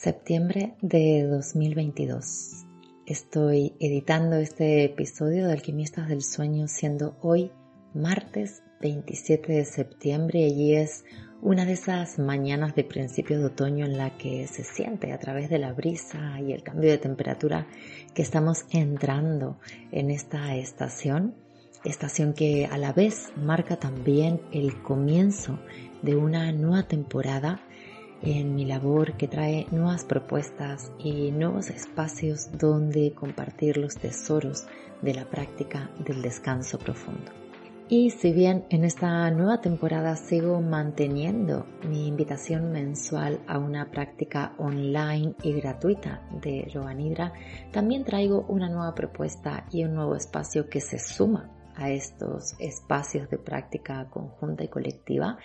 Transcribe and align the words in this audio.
Septiembre 0.00 0.76
de 0.80 1.24
2022. 1.24 2.64
Estoy 3.04 3.74
editando 3.80 4.36
este 4.36 4.84
episodio 4.84 5.44
de 5.44 5.52
Alquimistas 5.52 6.08
del 6.08 6.22
Sueño 6.22 6.68
siendo 6.68 7.18
hoy 7.20 7.50
martes 7.94 8.62
27 8.80 9.54
de 9.54 9.64
septiembre 9.64 10.38
y 10.46 10.76
es 10.76 11.04
una 11.42 11.64
de 11.64 11.72
esas 11.72 12.20
mañanas 12.20 12.76
de 12.76 12.84
principio 12.84 13.40
de 13.40 13.46
otoño 13.46 13.86
en 13.86 13.98
la 13.98 14.16
que 14.16 14.46
se 14.46 14.62
siente 14.62 15.12
a 15.12 15.18
través 15.18 15.50
de 15.50 15.58
la 15.58 15.72
brisa 15.72 16.40
y 16.40 16.52
el 16.52 16.62
cambio 16.62 16.92
de 16.92 16.98
temperatura 16.98 17.66
que 18.14 18.22
estamos 18.22 18.66
entrando 18.70 19.58
en 19.90 20.12
esta 20.12 20.54
estación, 20.54 21.34
estación 21.84 22.34
que 22.34 22.66
a 22.66 22.78
la 22.78 22.92
vez 22.92 23.32
marca 23.34 23.80
también 23.80 24.42
el 24.52 24.80
comienzo 24.80 25.58
de 26.02 26.14
una 26.14 26.52
nueva 26.52 26.84
temporada 26.84 27.62
en 28.22 28.54
mi 28.54 28.64
labor 28.64 29.16
que 29.16 29.28
trae 29.28 29.66
nuevas 29.70 30.04
propuestas 30.04 30.92
y 30.98 31.30
nuevos 31.30 31.70
espacios 31.70 32.50
donde 32.58 33.12
compartir 33.12 33.76
los 33.76 33.96
tesoros 33.96 34.66
de 35.02 35.14
la 35.14 35.24
práctica 35.24 35.90
del 36.04 36.22
descanso 36.22 36.78
profundo. 36.78 37.30
Y 37.90 38.10
si 38.10 38.32
bien 38.32 38.66
en 38.68 38.84
esta 38.84 39.30
nueva 39.30 39.62
temporada 39.62 40.14
sigo 40.16 40.60
manteniendo 40.60 41.64
mi 41.88 42.06
invitación 42.06 42.70
mensual 42.70 43.40
a 43.46 43.58
una 43.58 43.90
práctica 43.90 44.52
online 44.58 45.34
y 45.42 45.54
gratuita 45.54 46.20
de 46.30 46.68
Yoga 46.70 46.92
Nidra, 46.92 47.32
también 47.72 48.04
traigo 48.04 48.44
una 48.48 48.68
nueva 48.68 48.94
propuesta 48.94 49.64
y 49.70 49.84
un 49.84 49.94
nuevo 49.94 50.16
espacio 50.16 50.68
que 50.68 50.82
se 50.82 50.98
suma 50.98 51.50
a 51.76 51.90
estos 51.90 52.56
espacios 52.58 53.30
de 53.30 53.38
práctica 53.38 54.06
conjunta 54.10 54.64
y 54.64 54.68
colectiva. 54.68 55.38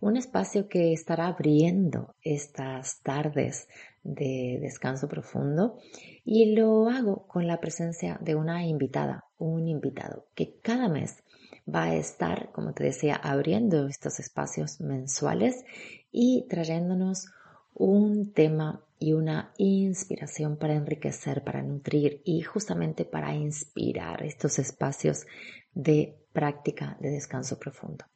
Un 0.00 0.16
espacio 0.16 0.66
que 0.66 0.94
estará 0.94 1.26
abriendo 1.26 2.14
estas 2.22 3.02
tardes 3.02 3.68
de 4.02 4.58
descanso 4.62 5.08
profundo 5.08 5.76
y 6.24 6.54
lo 6.54 6.88
hago 6.88 7.26
con 7.26 7.46
la 7.46 7.60
presencia 7.60 8.18
de 8.22 8.34
una 8.34 8.64
invitada, 8.64 9.26
un 9.36 9.68
invitado 9.68 10.24
que 10.34 10.56
cada 10.62 10.88
mes 10.88 11.22
va 11.68 11.84
a 11.84 11.96
estar, 11.96 12.50
como 12.52 12.72
te 12.72 12.84
decía, 12.84 13.14
abriendo 13.14 13.86
estos 13.88 14.20
espacios 14.20 14.80
mensuales 14.80 15.64
y 16.10 16.46
trayéndonos 16.48 17.26
un 17.74 18.32
tema 18.32 18.82
y 18.98 19.12
una 19.12 19.52
inspiración 19.58 20.56
para 20.56 20.74
enriquecer, 20.74 21.44
para 21.44 21.62
nutrir 21.62 22.22
y 22.24 22.40
justamente 22.40 23.04
para 23.04 23.34
inspirar 23.34 24.22
estos 24.22 24.58
espacios 24.58 25.26
de 25.74 26.16
práctica 26.32 26.96
de 27.00 27.10
descanso 27.10 27.58
profundo. 27.58 28.09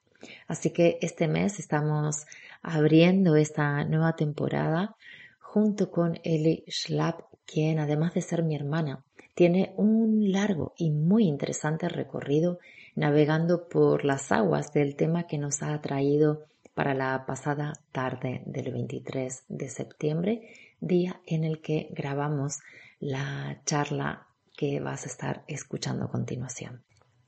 Así 0.46 0.70
que 0.70 0.98
este 1.00 1.28
mes 1.28 1.58
estamos 1.58 2.26
abriendo 2.62 3.36
esta 3.36 3.84
nueva 3.84 4.16
temporada 4.16 4.96
junto 5.40 5.90
con 5.90 6.18
Eli 6.24 6.64
Schlapp, 6.68 7.20
quien 7.46 7.78
además 7.78 8.14
de 8.14 8.22
ser 8.22 8.42
mi 8.42 8.56
hermana, 8.56 9.04
tiene 9.34 9.72
un 9.76 10.32
largo 10.32 10.74
y 10.76 10.90
muy 10.90 11.26
interesante 11.26 11.88
recorrido 11.88 12.58
navegando 12.94 13.68
por 13.68 14.04
las 14.04 14.30
aguas 14.32 14.72
del 14.72 14.96
tema 14.96 15.26
que 15.26 15.38
nos 15.38 15.62
ha 15.62 15.80
traído 15.80 16.44
para 16.74 16.94
la 16.94 17.24
pasada 17.26 17.72
tarde 17.92 18.42
del 18.46 18.72
23 18.72 19.44
de 19.48 19.68
septiembre, 19.68 20.48
día 20.80 21.20
en 21.26 21.44
el 21.44 21.60
que 21.60 21.88
grabamos 21.92 22.58
la 23.00 23.60
charla 23.64 24.26
que 24.56 24.80
vas 24.80 25.04
a 25.04 25.08
estar 25.08 25.44
escuchando 25.46 26.06
a 26.06 26.10
continuación. 26.10 26.82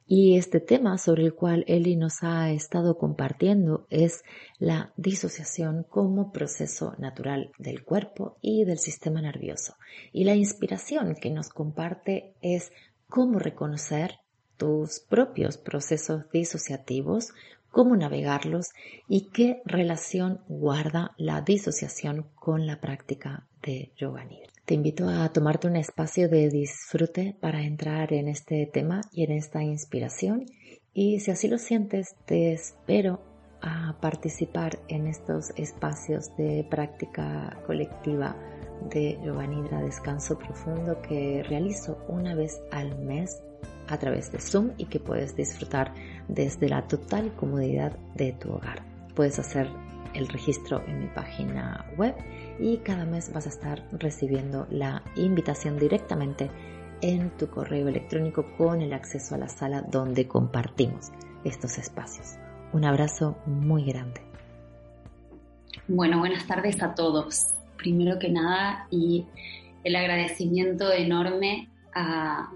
Y 0.08 0.36
este 0.36 0.60
tema 0.60 0.98
sobre 0.98 1.24
el 1.24 1.34
cual 1.34 1.64
Eli 1.66 1.96
nos 1.96 2.22
ha 2.22 2.52
estado 2.52 2.96
compartiendo 2.96 3.88
es 3.90 4.22
la 4.60 4.92
disociación 4.96 5.82
como 5.82 6.30
proceso 6.30 6.94
natural 6.98 7.50
del 7.58 7.82
cuerpo 7.82 8.36
y 8.40 8.64
del 8.64 8.78
sistema 8.78 9.20
nervioso. 9.20 9.74
Y 10.12 10.22
la 10.22 10.36
inspiración 10.36 11.16
que 11.20 11.30
nos 11.30 11.48
comparte 11.48 12.34
es 12.40 12.70
cómo 13.08 13.40
reconocer 13.40 14.20
tus 14.56 15.00
propios 15.00 15.58
procesos 15.58 16.30
disociativos, 16.32 17.32
cómo 17.72 17.96
navegarlos 17.96 18.68
y 19.08 19.30
qué 19.30 19.60
relación 19.64 20.40
guarda 20.46 21.14
la 21.18 21.40
disociación 21.40 22.26
con 22.36 22.68
la 22.68 22.80
práctica 22.80 23.48
de 23.66 23.90
yoga. 23.96 24.26
Te 24.64 24.74
invito 24.74 25.08
a 25.08 25.28
tomarte 25.28 25.66
un 25.66 25.76
espacio 25.76 26.28
de 26.28 26.48
disfrute 26.48 27.36
para 27.40 27.62
entrar 27.62 28.12
en 28.12 28.28
este 28.28 28.66
tema 28.66 29.00
y 29.12 29.24
en 29.24 29.32
esta 29.32 29.62
inspiración 29.62 30.46
y 30.94 31.20
si 31.20 31.30
así 31.30 31.48
lo 31.48 31.58
sientes 31.58 32.16
te 32.24 32.52
espero 32.52 33.20
a 33.60 33.96
participar 34.00 34.78
en 34.88 35.06
estos 35.06 35.50
espacios 35.56 36.34
de 36.36 36.66
práctica 36.70 37.62
colectiva 37.66 38.36
de 38.90 39.18
yoga 39.24 39.46
nidra 39.46 39.82
descanso 39.82 40.38
profundo 40.38 41.00
que 41.02 41.42
realizo 41.48 41.98
una 42.08 42.34
vez 42.34 42.60
al 42.70 42.98
mes 42.98 43.42
a 43.88 43.98
través 43.98 44.32
de 44.32 44.40
Zoom 44.40 44.72
y 44.78 44.86
que 44.86 45.00
puedes 45.00 45.36
disfrutar 45.36 45.92
desde 46.28 46.68
la 46.68 46.86
total 46.86 47.34
comodidad 47.36 47.96
de 48.14 48.32
tu 48.32 48.52
hogar. 48.52 48.84
Puedes 49.14 49.38
hacer 49.38 49.68
el 50.16 50.28
registro 50.28 50.82
en 50.86 51.00
mi 51.00 51.06
página 51.08 51.86
web 51.96 52.14
y 52.58 52.78
cada 52.78 53.04
mes 53.04 53.32
vas 53.32 53.46
a 53.46 53.50
estar 53.50 53.86
recibiendo 53.92 54.66
la 54.70 55.02
invitación 55.16 55.78
directamente 55.78 56.50
en 57.02 57.30
tu 57.36 57.48
correo 57.48 57.88
electrónico 57.88 58.46
con 58.56 58.80
el 58.80 58.92
acceso 58.92 59.34
a 59.34 59.38
la 59.38 59.48
sala 59.48 59.82
donde 59.82 60.26
compartimos 60.26 61.12
estos 61.44 61.78
espacios. 61.78 62.36
Un 62.72 62.84
abrazo 62.84 63.36
muy 63.46 63.84
grande. 63.84 64.20
Bueno, 65.88 66.18
buenas 66.18 66.46
tardes 66.46 66.82
a 66.82 66.94
todos. 66.94 67.46
Primero 67.76 68.18
que 68.18 68.30
nada 68.30 68.88
y 68.90 69.26
el 69.84 69.94
agradecimiento 69.94 70.90
enorme 70.92 71.68
a, 71.94 72.50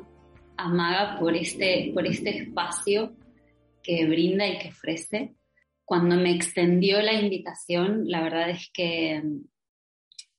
Amaga 0.62 1.18
por 1.18 1.34
este, 1.34 1.90
por 1.94 2.06
este 2.06 2.36
espacio 2.36 3.14
que 3.82 4.06
brinda 4.06 4.46
y 4.46 4.58
que 4.58 4.68
ofrece. 4.68 5.34
Cuando 5.90 6.14
me 6.14 6.30
extendió 6.30 7.02
la 7.02 7.14
invitación, 7.14 8.04
la 8.06 8.22
verdad 8.22 8.48
es 8.48 8.70
que, 8.72 9.16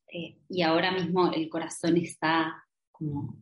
eh, 0.08 0.38
y 0.48 0.62
ahora 0.62 0.94
mismo 0.94 1.30
el 1.34 1.50
corazón 1.50 1.98
está 1.98 2.64
como 2.90 3.36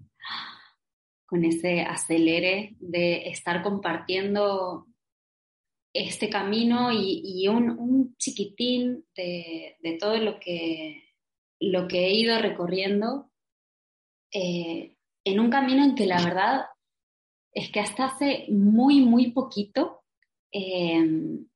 con 1.28 1.46
ese 1.46 1.82
acelere 1.82 2.76
de 2.80 3.30
estar 3.30 3.62
compartiendo 3.62 4.88
este 5.94 6.32
camino 6.32 6.92
y, 6.92 7.48
un, 7.48 8.16
chiquitín 8.18 9.06
de, 9.16 9.78
todo 10.00 10.18
lo 10.18 10.40
que, 10.40 11.04
lo 11.60 11.88
que 11.88 12.08
he 12.08 12.14
ido 12.16 12.40
recorriendo 12.40 13.30
eh, 14.34 14.96
en 15.24 15.40
un 15.40 15.52
camino 15.52 15.84
en 15.84 15.94
que 15.94 16.08
la 16.08 16.24
verdad 16.24 16.66
es 17.54 17.72
que 17.72 17.82
hasta 17.82 18.06
hace 18.06 18.48
muy, 18.50 19.00
muy 19.02 19.30
poquito, 19.30 20.02
em, 20.52 21.49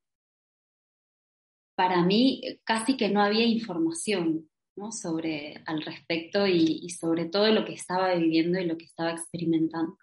para 1.75 2.03
mí 2.03 2.41
casi 2.63 2.97
que 2.97 3.09
no 3.09 3.21
había 3.21 3.45
información 3.45 4.49
sobre 4.91 5.61
al 5.65 5.81
respecto 5.83 6.47
y, 6.47 6.89
sobre 6.89 7.25
todo 7.25 7.47
lo 7.51 7.65
que 7.65 7.73
estaba 7.73 8.13
viviendo 8.15 8.59
y 8.59 8.65
lo 8.65 8.77
que 8.77 8.85
estaba 8.85 9.11
experimentando. 9.11 9.97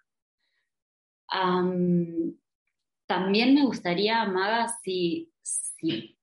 también 3.05 3.53
me 3.53 3.65
gustaría, 3.65 4.21
Amaga, 4.21 4.69
si, 4.83 5.31
si 5.41 6.17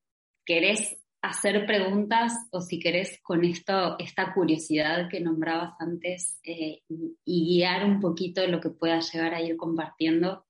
querés 0.44 0.98
hacer 1.20 1.66
preguntas 1.66 2.32
o 2.52 2.60
si 2.60 2.78
querés 2.78 3.20
con 3.22 3.44
esto, 3.44 3.98
esta 3.98 4.32
curiosidad 4.32 5.08
que 5.10 5.20
nombrabas 5.20 5.74
antes 5.80 6.38
eh, 6.44 6.82
y, 6.88 7.56
guiar 7.56 7.84
un 7.84 8.00
poquito 8.00 8.46
lo 8.46 8.60
que 8.60 8.70
pueda 8.70 9.00
llegar 9.00 9.34
a 9.34 9.42
ir 9.42 9.56
compartiendo, 9.56 10.46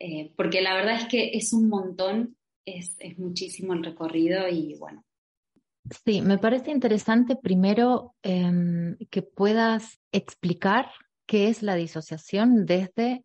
eh, 0.00 0.32
porque 0.36 0.62
la 0.62 0.74
verdad 0.74 0.96
es 0.96 1.04
que 1.06 1.30
es 1.34 1.52
un 1.52 1.68
montón, 1.68 2.36
es, 2.64 2.96
muchísimo 3.18 3.72
el 3.74 3.84
recorrido 3.84 4.48
y 4.48 4.76
bueno. 4.78 5.04
Sí, 6.04 6.22
me 6.22 6.38
parece 6.38 6.70
interesante 6.70 7.36
primero 7.36 8.14
em, 8.22 8.96
que 9.10 9.22
puedas 9.22 10.00
explicar 10.12 10.90
qué 11.26 11.48
es 11.48 11.62
la 11.62 11.74
disociación 11.74 12.64
desde 12.64 13.24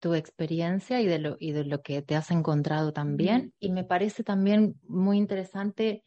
tu 0.00 0.14
experiencia 0.14 1.00
y 1.00 1.06
de 1.06 1.18
lo, 1.18 1.36
y 1.40 1.52
de 1.52 1.64
lo 1.64 1.80
que 1.80 2.02
te 2.02 2.14
has 2.14 2.30
encontrado 2.30 2.92
también. 2.92 3.54
Y 3.58 3.72
me 3.72 3.84
parece 3.84 4.22
también 4.22 4.74
muy 4.86 5.16
interesante 5.16 6.02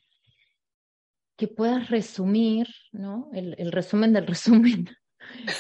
que 1.35 1.47
puedas 1.47 1.89
resumir, 1.89 2.68
¿no? 2.91 3.30
El, 3.33 3.71
resumen 3.71 4.13
del 4.13 4.27
resumen 4.27 4.88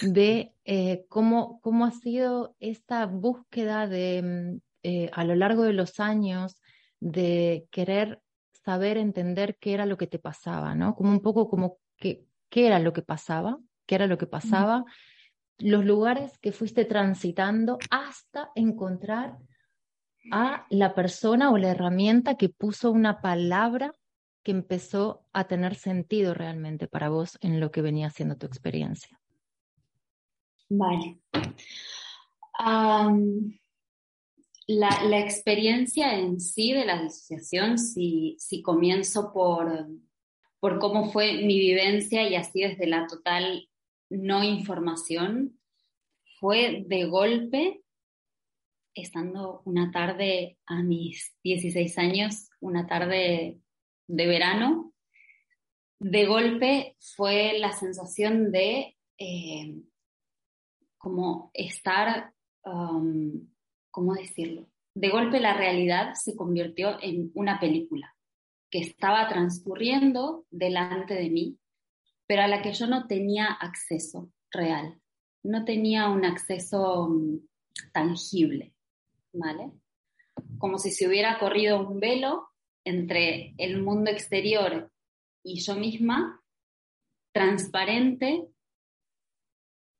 de 0.01 0.53
eh, 0.65 1.05
cómo, 1.09 1.59
cómo 1.61 1.85
ha 1.85 1.91
sido 1.91 2.55
esta 2.59 3.07
búsqueda 3.07 3.87
de, 3.87 4.21
mm, 4.21 4.59
eh, 4.83 5.09
a 5.13 5.23
lo 5.23 5.35
largo 5.35 5.63
de 5.63 5.73
los 5.73 5.99
años 5.99 6.61
de 6.99 7.67
querer 7.71 8.21
saber, 8.63 8.97
entender 8.97 9.57
qué 9.59 9.73
era 9.73 9.85
lo 9.85 9.97
que 9.97 10.07
te 10.07 10.19
pasaba, 10.19 10.75
¿no? 10.75 10.95
Como 10.95 11.11
un 11.11 11.21
poco 11.21 11.49
como 11.49 11.77
qué 11.97 12.25
era 12.51 12.79
lo 12.79 12.93
que 12.93 13.01
pasaba, 13.01 13.57
qué 13.85 13.95
era 13.95 14.07
lo 14.07 14.17
que 14.17 14.27
pasaba, 14.27 14.85
los 15.59 15.85
lugares 15.85 16.37
que 16.37 16.51
fuiste 16.51 16.85
transitando 16.85 17.77
hasta 17.89 18.51
encontrar 18.55 19.37
a 20.31 20.65
la 20.69 20.93
persona 20.93 21.51
o 21.51 21.57
la 21.57 21.69
herramienta 21.69 22.35
que 22.35 22.49
puso 22.49 22.91
una 22.91 23.21
palabra 23.21 23.93
que 24.43 24.51
empezó 24.51 25.25
a 25.33 25.45
tener 25.45 25.75
sentido 25.75 26.33
realmente 26.33 26.87
para 26.87 27.09
vos 27.09 27.37
en 27.41 27.59
lo 27.59 27.71
que 27.71 27.81
venía 27.81 28.09
siendo 28.09 28.37
tu 28.37 28.45
experiencia. 28.45 29.19
Vale. 30.69 31.19
La, 34.67 35.19
experiencia 35.19 36.17
en 36.17 36.39
sí 36.39 36.73
de 36.73 36.85
la 36.85 37.01
disociación, 37.01 37.77
si, 37.77 38.35
si 38.39 38.61
comienzo 38.61 39.31
por, 39.33 39.87
por 40.59 40.79
cómo 40.79 41.09
fue 41.11 41.33
mi 41.43 41.59
vivencia 41.59 42.27
y 42.27 42.35
así 42.35 42.61
desde 42.61 42.87
la 42.87 43.07
total 43.07 43.69
no 44.09 44.43
información, 44.43 45.59
fue 46.39 46.83
de 46.87 47.05
golpe, 47.05 47.81
estando 48.93 49.61
una 49.65 49.91
tarde 49.91 50.57
a 50.65 50.83
mis 50.83 51.35
16 51.43 51.97
años, 51.97 52.49
una 52.59 52.87
tarde 52.87 53.57
de 54.07 54.27
verano, 54.27 54.93
de 55.99 56.25
golpe 56.25 56.95
fue 56.99 57.57
la 57.59 57.71
sensación 57.71 58.51
de 58.51 58.95
eh, 59.17 59.81
como 60.97 61.49
estar, 61.53 62.33
um, 62.63 63.47
¿cómo 63.97 64.13
decirlo? 64.13 64.69
De 64.93 65.09
golpe 65.09 65.39
la 65.39 65.57
realidad 65.57 66.13
se 66.13 66.35
convirtió 66.35 67.01
en 67.01 67.31
una 67.33 67.59
película 67.59 68.15
que 68.69 68.77
estaba 68.77 69.27
transcurriendo 69.27 70.45
delante 70.51 71.15
de 71.15 71.31
mí, 71.31 71.57
pero 72.27 72.43
a 72.43 72.47
la 72.47 72.61
que 72.61 72.73
yo 72.73 72.85
no 72.85 73.07
tenía 73.07 73.47
acceso 73.47 74.29
real, 74.51 75.01
no 75.41 75.65
tenía 75.65 76.09
un 76.09 76.25
acceso 76.25 77.05
um, 77.05 77.39
tangible, 77.91 78.75
¿vale? 79.33 79.71
Como 80.59 80.77
si 80.77 80.91
se 80.91 81.07
hubiera 81.07 81.39
corrido 81.39 81.81
un 81.81 81.99
velo 81.99 82.49
entre 82.85 83.55
el 83.57 83.81
mundo 83.81 84.11
exterior 84.11 84.91
y 85.41 85.59
yo 85.61 85.75
misma, 85.75 86.39
transparente, 87.31 88.45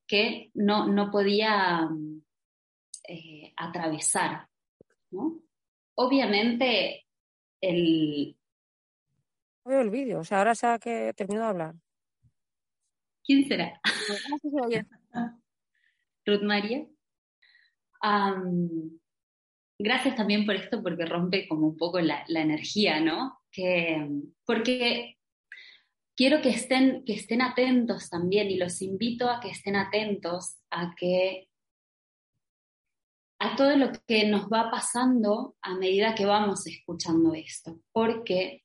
que 0.05 0.51
no, 0.53 0.85
no 0.85 1.09
podía 1.09 1.89
eh, 3.07 3.53
atravesar. 3.55 4.47
¿no? 5.11 5.39
Obviamente, 5.95 7.05
el... 7.61 8.35
Veo 9.65 9.81
el 9.81 9.89
vídeo, 9.89 10.19
o 10.19 10.23
sea, 10.23 10.39
ahora 10.39 10.55
se 10.55 10.67
ha 10.67 10.79
que 10.79 11.13
terminado 11.15 11.45
de 11.45 11.49
hablar. 11.49 11.75
¿Quién 13.23 13.47
será? 13.47 13.79
Ruth 16.25 16.43
María. 16.43 16.85
Gracias 19.79 20.15
también 20.15 20.45
por 20.45 20.55
esto, 20.55 20.81
porque 20.81 21.05
rompe 21.05 21.47
como 21.47 21.67
un 21.67 21.77
poco 21.77 21.99
la, 21.99 22.25
energía, 22.27 22.99
¿no? 22.99 23.39
Que, 23.51 24.07
porque 24.45 25.17
quiero 26.15 26.41
que 26.41 26.49
estén, 26.49 27.03
que 27.05 27.13
estén 27.13 27.41
atentos 27.41 28.09
también 28.09 28.49
y 28.49 28.57
los 28.57 28.81
invito 28.81 29.29
a 29.29 29.39
que 29.39 29.49
estén 29.49 29.75
atentos 29.75 30.57
a 30.71 30.95
que 30.95 31.46
a 33.39 33.55
todo 33.55 33.75
lo 33.75 33.91
que 34.07 34.27
nos 34.27 34.47
va 34.47 34.71
pasando 34.71 35.55
a 35.61 35.75
medida 35.75 36.15
que 36.15 36.25
vamos 36.25 36.65
escuchando 36.65 37.33
esto, 37.33 37.79
porque 37.91 38.63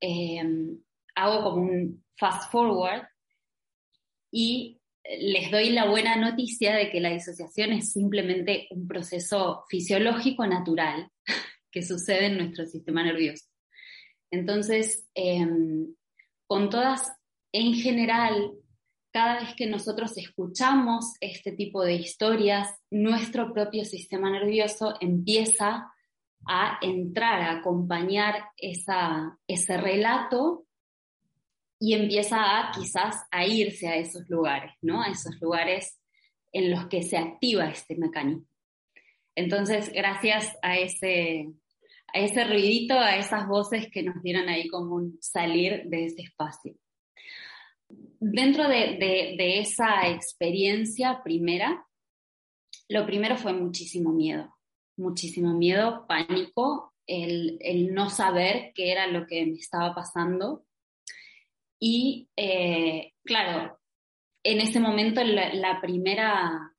em, 0.00 0.78
hago 1.14 1.42
como 1.42 1.62
un 1.62 2.04
fast 2.16 2.50
forward 2.50 3.06
y 4.30 4.80
les 5.20 5.50
doy 5.50 5.70
la 5.70 5.88
buena 5.88 6.16
noticia 6.16 6.74
de 6.74 6.90
que 6.90 7.00
la 7.00 7.10
disociación 7.10 7.72
es 7.72 7.92
simplemente 7.92 8.66
un 8.70 8.88
proceso 8.88 9.64
fisiológico 9.68 10.46
natural 10.46 11.10
que 11.70 11.82
sucede 11.82 12.26
en 12.26 12.38
nuestro 12.38 12.66
sistema 12.66 13.04
nervioso. 13.04 13.44
Entonces, 14.30 15.06
em, 15.14 15.94
con 16.46 16.70
todas, 16.70 17.12
en 17.52 17.74
general, 17.74 18.52
cada 19.16 19.40
vez 19.40 19.54
que 19.54 19.66
nosotros 19.66 20.18
escuchamos 20.18 21.14
este 21.22 21.52
tipo 21.52 21.82
de 21.82 21.94
historias, 21.94 22.68
nuestro 22.90 23.50
propio 23.54 23.82
sistema 23.86 24.28
nervioso 24.28 24.92
empieza 25.00 25.90
a 26.46 26.78
entrar, 26.82 27.40
a 27.40 27.52
acompañar 27.60 28.50
ese 28.58 29.76
relato 29.78 30.66
y 31.80 31.94
empieza 31.94 32.36
a 32.58 32.72
quizás 32.72 33.16
a 33.30 33.46
irse 33.46 33.88
a 33.88 33.96
esos 33.96 34.28
lugares, 34.28 34.74
¿no? 34.82 35.00
A 35.00 35.06
esos 35.06 35.40
lugares 35.40 35.98
en 36.52 36.70
los 36.70 36.86
que 36.88 37.02
se 37.02 37.16
activa 37.16 37.70
este 37.70 37.96
mecanismo. 37.96 38.44
Entonces, 39.34 39.90
gracias 39.94 40.54
a 40.60 40.76
ese, 40.76 41.54
a 42.12 42.18
ese 42.20 42.44
ruidito, 42.44 42.98
a 42.98 43.16
esas 43.16 43.48
voces 43.48 43.88
que 43.90 44.02
nos 44.02 44.22
dieron 44.22 44.50
ahí 44.50 44.68
como 44.68 44.96
un 44.96 45.16
salir 45.22 45.84
de 45.86 46.04
ese 46.04 46.20
espacio. 46.20 46.74
Dentro 48.18 48.68
de, 48.68 48.96
de, 49.36 49.58
esa 49.58 50.08
experiencia 50.08 51.22
primera, 51.22 51.86
lo 52.88 53.06
primero 53.06 53.36
fue 53.36 53.52
muchísimo 53.52 54.12
miedo, 54.12 54.54
muchísimo 54.96 55.54
miedo, 55.54 56.06
pánico, 56.06 56.94
el, 57.06 57.58
el 57.60 57.94
no 57.94 58.10
saber 58.10 58.72
qué 58.74 58.92
era 58.92 59.06
lo 59.06 59.26
que 59.26 59.44
me 59.46 59.56
estaba 59.56 59.94
pasando, 59.94 60.66
y 61.78 62.28
eh, 62.36 63.12
claro, 63.24 63.78
en 64.42 64.60
ese 64.60 64.80
momento 64.80 65.22
la, 65.22 65.80
primera, 65.80 66.72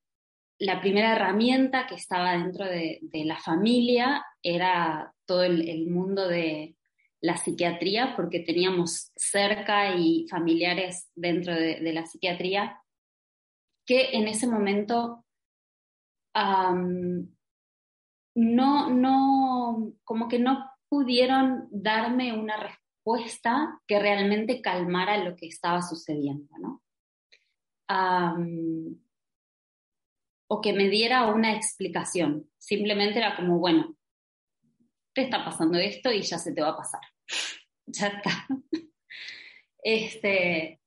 la 0.59 0.81
primera 0.81 1.13
herramienta 1.13 1.85
que 1.87 1.95
estaba 1.95 2.31
dentro 2.33 2.65
de, 2.65 2.99
la 3.11 3.37
familia 3.37 4.25
era 4.41 5.13
todo 5.25 5.43
el, 5.43 5.87
mundo 5.87 6.27
de 6.27 6.75
la 7.21 7.37
psiquiatría, 7.37 8.15
porque 8.15 8.41
teníamos 8.41 9.11
cerca 9.15 9.95
y 9.95 10.27
familiares 10.29 11.09
dentro 11.15 11.53
de, 11.53 11.79
la 11.93 12.05
psiquiatría 12.05 12.79
que 13.85 14.11
en 14.11 14.27
ese 14.27 14.47
momento 14.47 15.25
no, 18.35 18.89
no, 18.89 19.93
como 20.03 20.27
que 20.27 20.39
no 20.39 20.69
pudieron 20.89 21.67
darme 21.71 22.37
una 22.37 22.57
respuesta 22.57 23.81
que 23.87 23.99
realmente 23.99 24.61
calmara 24.61 25.17
lo 25.23 25.35
que 25.35 25.47
estaba 25.47 25.81
sucediendo, 25.81 26.53
¿no? 26.59 26.81
o 30.49 30.61
que 30.61 30.73
me 30.73 30.89
diera 30.89 31.27
una 31.27 31.53
explicación. 31.53 32.49
Simplemente 32.57 33.19
era 33.19 33.35
como, 33.35 33.59
bueno, 33.59 33.95
te 35.13 35.23
está 35.23 35.43
pasando 35.43 35.77
esto 35.77 36.11
y 36.11 36.21
ya 36.21 36.37
se 36.37 36.53
te 36.53 36.61
va 36.61 36.69
a 36.69 36.77
pasar. 36.77 37.01
ya 37.87 38.07
está. 38.07 38.47
este, 39.83 40.79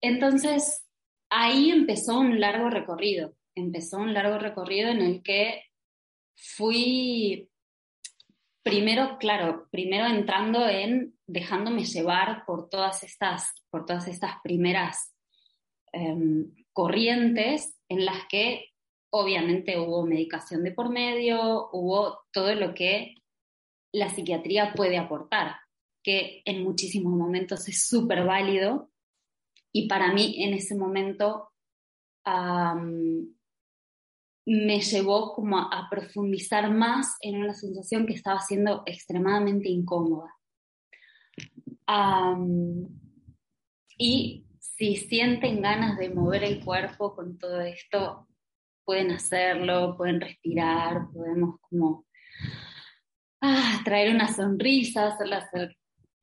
entonces, 0.00 0.86
ahí 1.30 1.70
empezó 1.70 2.18
un 2.18 2.40
largo 2.40 2.70
recorrido. 2.70 3.34
Empezó 3.54 3.98
un 3.98 4.14
largo 4.14 4.38
recorrido 4.38 4.90
en 4.90 5.00
el 5.00 5.22
que 5.22 5.64
fui 6.34 7.50
primero, 8.62 9.18
claro, 9.18 9.66
primero 9.70 10.06
entrando 10.06 10.68
en 10.68 11.18
dejándome 11.26 11.84
llevar 11.84 12.44
por 12.46 12.68
todas 12.68 13.02
estas, 13.02 13.54
por 13.70 13.86
todas 13.86 14.08
estas 14.08 14.34
primeras 14.42 15.14
em, 15.92 16.54
corrientes 16.72 17.76
en 17.88 18.04
las 18.04 18.26
que 18.28 18.66
obviamente 19.10 19.78
hubo 19.78 20.06
medicación 20.06 20.62
de 20.62 20.72
por 20.72 20.90
medio, 20.90 21.70
hubo 21.72 22.20
todo 22.32 22.54
lo 22.54 22.74
que 22.74 23.14
la 23.92 24.10
psiquiatría 24.10 24.72
puede 24.74 24.98
aportar, 24.98 25.56
que 26.02 26.42
en 26.44 26.62
muchísimos 26.62 27.12
momentos 27.12 27.68
es 27.68 27.86
súper 27.86 28.24
válido 28.24 28.90
y 29.72 29.88
para 29.88 30.12
mí 30.12 30.42
en 30.42 30.54
ese 30.54 30.74
momento 30.76 31.50
me 34.46 34.80
llevó 34.80 35.34
como 35.34 35.58
a, 35.58 35.88
profundizar 35.90 36.70
más 36.70 37.16
en 37.20 37.42
una 37.42 37.54
sensación 37.54 38.06
que 38.06 38.14
estaba 38.14 38.40
siendo 38.40 38.82
extremadamente 38.86 39.68
incómoda. 39.68 40.34
y 43.98 44.46
si 44.58 44.96
sienten 44.96 45.60
ganas 45.60 45.98
de 45.98 46.10
mover 46.10 46.44
el 46.44 46.64
cuerpo 46.64 47.16
con 47.16 47.36
todo 47.38 47.60
esto, 47.60 48.28
pueden 48.84 49.10
hacerlo, 49.10 49.96
pueden 49.96 50.20
respirar, 50.20 51.08
podemos 51.12 51.58
como 51.60 52.06
ah, 53.40 53.80
traer 53.84 54.14
una 54.14 54.32
sonrisa, 54.32 55.08
hacerla 55.08 55.48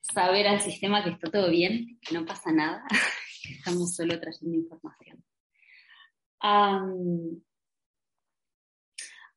saber 0.01 0.47
al 0.47 0.61
sistema 0.61 1.03
que 1.03 1.11
está 1.11 1.29
todo 1.29 1.49
bien, 1.49 1.99
que 2.01 2.13
no 2.13 2.25
pasa 2.25 2.51
nada, 2.51 2.83
que 3.43 3.53
estamos 3.53 3.95
solo 3.95 4.19
trayendo 4.19 4.57
información. 4.57 5.23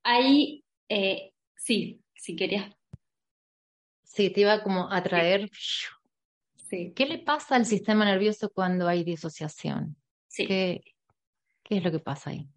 ahí, 0.02 0.64
eh, 0.88 1.32
sí, 1.56 2.02
si 2.14 2.36
querías. 2.36 2.74
Sí, 4.04 4.30
te 4.30 4.40
iba 4.40 4.62
como 4.62 4.90
a 4.90 5.02
traer. 5.02 5.50
Sí. 6.56 6.92
¿Qué 6.94 7.06
le 7.06 7.18
pasa 7.18 7.56
al 7.56 7.66
sistema 7.66 8.04
nervioso 8.04 8.50
cuando 8.50 8.88
hay 8.88 9.04
disociación? 9.04 9.96
Sí. 10.26 10.46
¿Qué, 10.46 10.82
¿Qué 11.62 11.78
es 11.78 11.84
lo 11.84 11.90
que 11.90 12.00
pasa 12.00 12.30
ahí? 12.30 12.48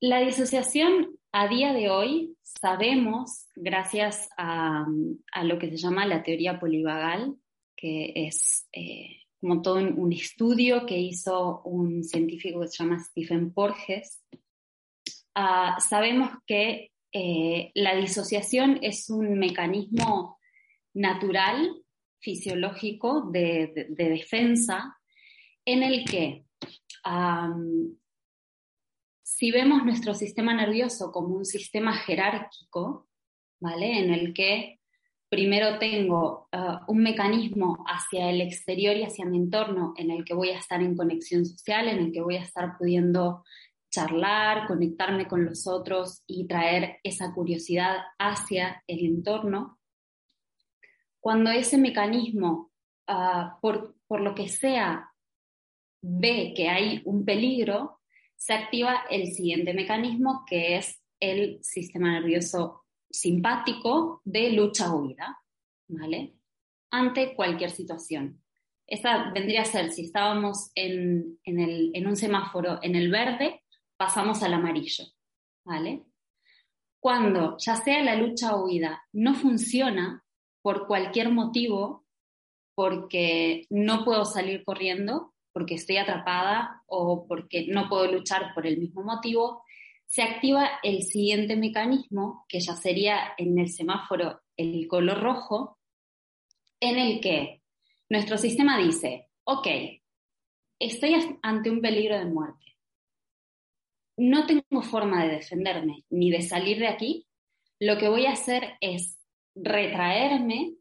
La 0.00 0.20
disociación 0.20 1.18
a 1.32 1.48
día 1.48 1.72
de 1.72 1.88
hoy 1.88 2.36
sabemos, 2.42 3.48
gracias 3.54 4.28
a, 4.36 4.86
lo 5.42 5.58
que 5.58 5.70
se 5.70 5.78
llama 5.78 6.06
la 6.06 6.22
teoría 6.22 6.60
polivagal, 6.60 7.36
que 7.74 8.12
es 8.14 8.68
eh, 8.72 9.22
como 9.40 9.62
todo 9.62 9.76
un, 9.76 10.12
estudio 10.12 10.84
que 10.86 10.98
hizo 10.98 11.62
un 11.62 12.04
científico 12.04 12.60
que 12.60 12.68
se 12.68 12.84
llama 12.84 13.02
Stephen 13.02 13.52
Porges, 13.52 14.22
ah, 15.34 15.78
sabemos 15.80 16.30
que 16.46 16.92
eh, 17.12 17.72
la 17.74 17.96
disociación 17.96 18.78
es 18.82 19.08
un 19.08 19.38
mecanismo 19.38 20.38
natural, 20.94 21.76
fisiológico 22.20 23.30
de, 23.32 23.86
defensa, 23.88 24.96
en 25.64 25.82
el 25.82 26.04
que 26.04 26.44
si 29.42 29.50
vemos 29.50 29.84
nuestro 29.84 30.14
sistema 30.14 30.54
nervioso 30.54 31.10
como 31.10 31.34
un 31.34 31.44
sistema 31.44 31.94
jerárquico, 31.94 33.08
¿vale? 33.58 33.98
En 33.98 34.14
el 34.14 34.32
que 34.32 34.78
primero 35.28 35.80
tengo 35.80 36.48
uh, 36.52 36.76
un 36.86 37.02
mecanismo 37.02 37.84
hacia 37.88 38.30
el 38.30 38.40
exterior 38.40 38.94
y 38.96 39.02
hacia 39.02 39.24
mi 39.24 39.38
entorno 39.38 39.94
en 39.96 40.12
el 40.12 40.24
que 40.24 40.34
voy 40.34 40.50
a 40.50 40.58
estar 40.60 40.80
en 40.80 40.96
conexión 40.96 41.44
social, 41.44 41.88
en 41.88 41.98
el 41.98 42.12
que 42.12 42.22
voy 42.22 42.36
a 42.36 42.42
estar 42.42 42.78
pudiendo 42.78 43.42
charlar, 43.90 44.68
conectarme 44.68 45.26
con 45.26 45.44
los 45.44 45.66
otros 45.66 46.22
y 46.28 46.46
traer 46.46 47.00
esa 47.02 47.34
curiosidad 47.34 47.96
hacia 48.20 48.84
el 48.86 49.04
entorno. 49.04 49.80
Cuando 51.18 51.50
ese 51.50 51.78
mecanismo, 51.78 52.70
uh, 53.08 53.60
por, 53.60 53.96
por 54.06 54.20
lo 54.20 54.36
que 54.36 54.46
sea, 54.46 55.10
ve 56.00 56.54
que 56.54 56.68
hay 56.68 57.02
un 57.06 57.24
peligro, 57.24 58.01
se 58.42 58.54
activa 58.54 59.04
el 59.08 59.32
siguiente 59.32 59.72
mecanismo 59.72 60.44
que 60.48 60.74
es 60.76 61.00
el 61.20 61.62
sistema 61.62 62.10
nervioso 62.10 62.82
simpático 63.08 64.20
de 64.24 64.50
lucha-huida, 64.50 65.38
¿vale? 65.86 66.34
Ante 66.90 67.36
cualquier 67.36 67.70
situación. 67.70 68.42
Esa 68.84 69.30
vendría 69.30 69.62
a 69.62 69.64
ser, 69.64 69.92
si 69.92 70.06
estábamos 70.06 70.72
en, 70.74 71.38
en 71.44 72.06
un 72.08 72.16
semáforo 72.16 72.80
en 72.82 72.96
el 72.96 73.12
verde, 73.12 73.62
pasamos 73.96 74.42
al 74.42 74.54
amarillo, 74.54 75.04
¿vale? 75.64 76.02
Cuando 77.00 77.56
ya 77.58 77.76
sea 77.76 78.02
la 78.02 78.16
lucha 78.16 78.56
o 78.56 78.64
huida 78.64 79.04
no 79.12 79.34
funciona 79.34 80.24
por 80.62 80.88
cualquier 80.88 81.30
motivo, 81.30 82.04
porque 82.74 83.66
no 83.70 84.04
puedo 84.04 84.24
salir 84.24 84.64
corriendo, 84.64 85.31
porque 85.52 85.74
estoy 85.74 85.98
atrapada 85.98 86.82
o 86.86 87.26
porque 87.26 87.66
no 87.68 87.88
puedo 87.88 88.10
luchar 88.10 88.54
por 88.54 88.66
el 88.66 88.78
mismo 88.78 89.02
motivo, 89.02 89.62
se 90.06 90.22
activa 90.22 90.68
el 90.82 91.02
siguiente 91.02 91.56
mecanismo, 91.56 92.44
que 92.48 92.60
ya 92.60 92.74
sería 92.74 93.32
en 93.38 93.58
el 93.58 93.70
semáforo 93.70 94.40
el 94.56 94.86
color 94.86 95.20
rojo, 95.20 95.78
en 96.80 96.98
el 96.98 97.20
que 97.20 97.62
nuestro 98.10 98.36
sistema 98.36 98.76
dice, 98.78 99.28
ok, 99.44 99.66
estoy 100.78 101.38
ante 101.42 101.70
un 101.70 101.80
peligro 101.80 102.18
de 102.18 102.26
muerte. 102.26 102.76
No 104.18 104.46
tengo 104.46 104.82
forma 104.82 105.24
de 105.24 105.36
defenderme 105.36 106.04
ni 106.10 106.30
de 106.30 106.42
salir 106.42 106.78
de 106.78 106.88
aquí. 106.88 107.26
Lo 107.80 107.96
que 107.96 108.08
voy 108.08 108.26
a 108.26 108.32
hacer 108.32 108.74
es 108.80 109.18
retraerme 109.54 110.74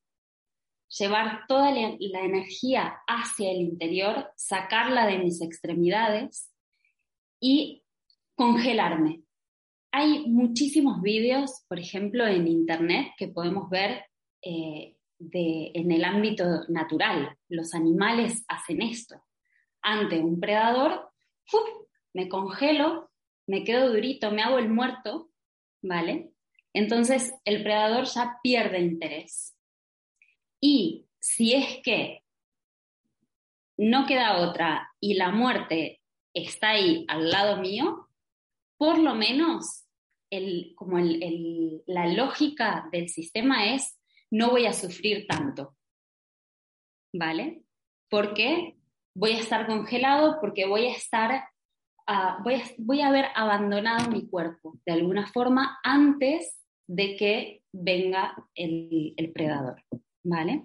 llevar 0.97 1.45
toda 1.47 1.71
la, 1.71 1.97
energía 1.99 2.99
hacia 3.07 3.51
el 3.51 3.61
interior, 3.61 4.31
sacarla 4.35 5.07
de 5.07 5.19
mis 5.19 5.41
extremidades 5.41 6.51
y 7.39 7.83
congelarme. 8.35 9.21
Hay 9.91 10.27
muchísimos 10.27 11.01
vídeos, 11.01 11.63
por 11.67 11.79
ejemplo, 11.79 12.27
en 12.27 12.47
Internet 12.47 13.13
que 13.17 13.27
podemos 13.27 13.69
ver 13.69 14.05
eh, 14.41 14.95
en 15.19 15.91
el 15.91 16.03
ámbito 16.03 16.43
natural. 16.69 17.37
Los 17.49 17.73
animales 17.73 18.43
hacen 18.47 18.81
esto. 18.81 19.21
Ante 19.81 20.19
un 20.19 20.39
predador, 20.39 21.11
me 22.13 22.29
congelo, 22.29 23.11
me 23.47 23.63
quedo 23.63 23.91
durito, 23.91 24.31
me 24.31 24.43
hago 24.43 24.59
el 24.59 24.69
muerto, 24.69 25.29
¿vale? 25.81 26.31
Entonces 26.73 27.33
el 27.43 27.63
predador 27.63 28.05
ya 28.05 28.39
pierde 28.41 28.79
interés. 28.79 29.55
Y 30.61 31.07
si 31.19 31.53
es 31.55 31.81
que 31.83 32.23
no 33.77 34.05
queda 34.05 34.47
otra 34.47 34.91
y 34.99 35.15
la 35.15 35.31
muerte 35.31 36.01
está 36.33 36.69
ahí 36.69 37.03
al 37.07 37.31
lado 37.31 37.57
mío, 37.57 38.07
por 38.77 38.99
lo 38.99 39.15
menos 39.15 39.85
como 40.75 40.97
la 40.99 42.07
lógica 42.07 42.87
del 42.91 43.09
sistema 43.09 43.73
es 43.73 43.99
no 44.29 44.51
voy 44.51 44.65
a 44.65 44.73
sufrir 44.73 45.27
tanto. 45.27 45.75
¿Vale? 47.13 47.63
Porque 48.09 48.77
voy 49.13 49.31
a 49.31 49.39
estar 49.39 49.67
congelado, 49.67 50.39
porque 50.39 50.65
voy 50.65 50.85
a 50.85 50.95
estar, 50.95 51.43
ah, 52.07 52.41
voy, 52.77 53.01
a, 53.01 53.07
haber 53.07 53.25
abandonado 53.35 54.09
mi 54.09 54.27
cuerpo 54.27 54.79
de 54.85 54.93
alguna 54.93 55.27
forma 55.27 55.79
antes 55.83 56.61
de 56.87 57.17
que 57.17 57.63
venga 57.73 58.35
el 58.55 59.31
predador. 59.33 59.83
¿Vale? 60.23 60.63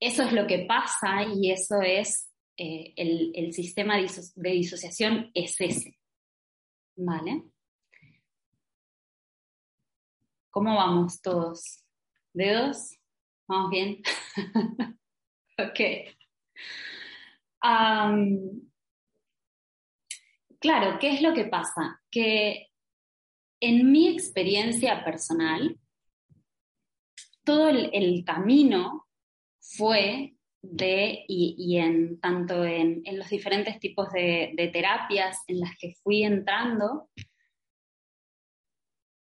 Eso 0.00 0.22
es 0.22 0.32
lo 0.32 0.46
que 0.46 0.66
pasa 0.66 1.24
y 1.24 1.50
eso 1.50 1.80
es 1.82 2.30
eh, 2.56 2.92
el, 2.96 3.52
sistema 3.52 3.96
de, 3.96 4.50
disociación 4.50 5.30
es 5.34 5.60
ese, 5.60 5.98
¿vale? 6.96 7.44
¿Cómo 10.50 10.74
vamos 10.76 11.20
todos? 11.20 11.84
¿Dedos? 12.32 12.96
¿Vamos 13.48 13.70
bien? 13.70 14.02
ok. 15.58 15.80
claro, 20.60 20.98
¿qué 20.98 21.14
es 21.14 21.22
lo 21.22 21.34
que 21.34 21.44
pasa? 21.44 22.02
Que 22.10 22.68
en 23.60 23.90
mi 23.90 24.08
experiencia 24.08 25.04
personal, 25.04 25.78
todo 27.48 27.70
el, 27.70 28.24
camino 28.26 29.06
fue 29.58 30.34
de, 30.60 31.24
y, 31.26 31.78
en 31.78 32.20
tanto 32.20 32.62
en, 32.62 33.02
los 33.16 33.30
diferentes 33.30 33.80
tipos 33.80 34.12
de, 34.12 34.70
terapias 34.70 35.44
en 35.46 35.60
las 35.60 35.70
que 35.78 35.94
fui 36.02 36.24
entrando, 36.24 37.08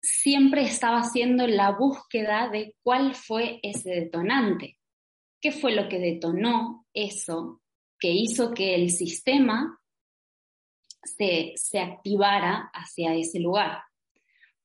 siempre 0.02 0.62
estaba 0.62 0.98
haciendo 0.98 1.46
la 1.46 1.70
búsqueda 1.70 2.48
de 2.48 2.74
cuál 2.82 3.14
fue 3.14 3.60
ese 3.62 3.90
detonante, 3.90 4.76
qué 5.40 5.52
fue 5.52 5.70
lo 5.70 5.88
que 5.88 6.00
detonó 6.00 6.88
eso 6.92 7.62
que 7.96 8.10
hizo 8.10 8.52
que 8.52 8.74
el 8.74 8.90
sistema 8.90 9.78
se, 11.04 11.52
se 11.54 11.78
activara 11.78 12.72
hacia 12.74 13.14
ese 13.14 13.38
lugar. 13.38 13.84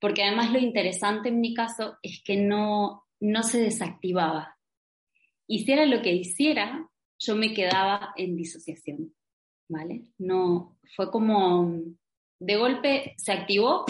Porque 0.00 0.24
además 0.24 0.50
lo 0.50 0.58
interesante 0.58 1.28
en 1.28 1.40
mi 1.40 1.54
caso 1.54 1.96
es 2.02 2.22
que 2.24 2.36
no, 2.36 3.05
no 3.20 3.42
se 3.42 3.60
desactivaba. 3.60 4.56
Hiciera 5.46 5.86
lo 5.86 6.02
que 6.02 6.12
hiciera, 6.12 6.88
yo 7.18 7.36
me 7.36 7.54
quedaba 7.54 8.12
en 8.16 8.36
disociación, 8.36 9.14
¿vale? 9.68 10.04
No, 10.18 10.76
fue 10.96 11.10
como, 11.10 11.80
de 12.38 12.56
golpe 12.56 13.14
se 13.16 13.32
activó 13.32 13.84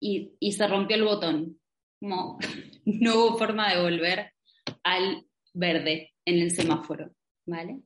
y, 0.00 0.52
se 0.52 0.66
rompió 0.66 0.96
el 0.96 1.04
botón. 1.04 1.60
Como, 2.00 2.38
no 2.84 3.14
hubo 3.14 3.38
forma 3.38 3.72
de 3.72 3.82
volver 3.82 4.32
al 4.84 5.26
verde 5.54 6.12
en 6.24 6.38
el 6.40 6.50
semáforo, 6.50 7.10
¿vale? 7.46 7.80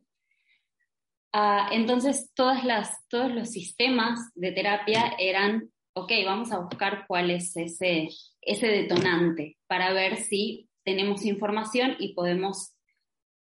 Ah, 1.32 1.70
entonces, 1.72 2.30
todas 2.34 2.64
las, 2.64 3.06
todos 3.08 3.32
los 3.32 3.50
sistemas 3.50 4.20
de 4.34 4.52
terapia 4.52 5.14
eran, 5.18 5.70
ok, 5.94 6.12
vamos 6.26 6.52
a 6.52 6.58
buscar 6.58 7.06
cuál 7.06 7.30
es 7.30 7.56
ese, 7.56 8.08
ese 8.42 8.66
detonante 8.66 9.56
para 9.66 9.94
ver 9.94 10.18
si 10.18 10.68
tenemos 10.84 11.24
información 11.24 11.96
y 11.98 12.14
podemos 12.14 12.76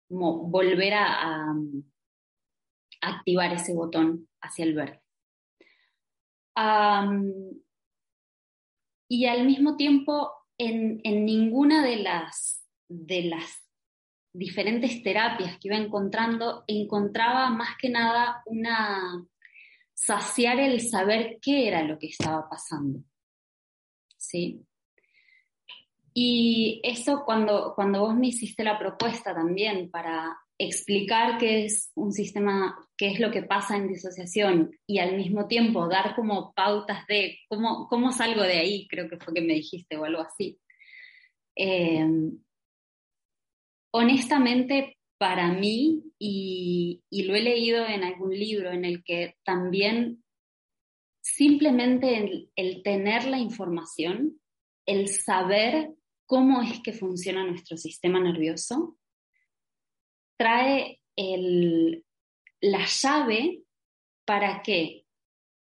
volver 0.09 0.95
a, 0.95 1.55
activar 3.01 3.53
ese 3.53 3.75
botón 3.75 4.29
hacia 4.41 4.65
el 4.65 4.75
verde. 4.75 5.01
y 9.09 9.27
al 9.27 9.47
mismo 9.47 9.77
tiempo, 9.77 10.33
en, 10.59 11.01
ninguna 11.03 11.85
de 11.85 11.97
las, 11.97 12.67
de 12.89 13.23
las 13.23 13.65
diferentes 14.33 15.03
terapias 15.03 15.59
que 15.59 15.69
iba 15.69 15.77
encontrando, 15.77 16.65
encontraba 16.67 17.51
más 17.51 17.77
que 17.81 17.89
nada 17.89 18.43
una 18.47 19.25
saciar 19.95 20.59
el 20.61 20.81
saber 20.81 21.39
qué 21.41 21.69
era 21.69 21.83
lo 21.83 21.99
que 21.99 22.09
estaba 22.09 22.49
pasando. 22.49 23.01
¿Sí? 24.17 24.68
Y 26.15 26.81
eso 26.83 27.23
cuando, 27.25 27.73
cuando 27.75 28.01
vos 28.01 28.15
me 28.15 28.29
hiciste 28.29 28.65
la 28.65 28.79
propuesta 28.79 29.35
también 29.35 29.91
para 29.91 30.37
explicar 30.59 31.39
qué 31.39 31.67
es 31.67 31.93
un 31.95 32.13
sistema, 32.13 32.77
qué 32.97 33.09
es 33.13 33.21
lo 33.21 33.31
que 33.31 33.43
pasa 33.43 33.77
en 33.77 33.89
disociación 33.89 34.73
y 34.87 34.99
al 34.99 35.17
mismo 35.17 35.47
tiempo 35.47 35.89
dar 35.89 36.17
como 36.17 36.53
pautas 36.53 37.07
de 37.07 37.39
cómo, 37.49 37.87
cómo 37.89 38.11
salgo 38.11 38.43
de 38.43 38.59
ahí, 38.59 38.89
creo 38.89 39.09
que 39.09 39.19
fue 39.19 39.35
que 39.35 39.41
me 39.41 39.55
dijiste 39.55 39.97
o 39.97 40.05
algo 40.05 40.23
así. 40.23 40.59
Eh, 41.55 42.05
honestamente, 43.93 44.99
para 45.19 45.53
mí, 45.53 46.05
y, 46.19 47.03
lo 47.11 47.35
he 47.35 47.43
leído 47.43 47.85
en 47.85 48.05
algún 48.05 48.31
libro 48.31 48.71
en 48.71 48.85
el 48.85 49.03
que 49.03 49.35
también 49.45 50.23
simplemente 51.21 52.49
el, 52.55 52.83
tener 52.83 53.27
la 53.27 53.39
información, 53.39 54.41
el 54.87 55.09
saber 55.09 55.95
cómo 56.29 56.63
es 56.63 56.81
que 56.83 56.93
funciona 56.93 57.45
nuestro 57.45 57.77
sistema 57.77 58.21
nervioso, 58.21 58.97
trae 60.37 61.01
la 62.61 62.87
llave 62.87 63.65
para 64.25 64.63
que 64.63 65.07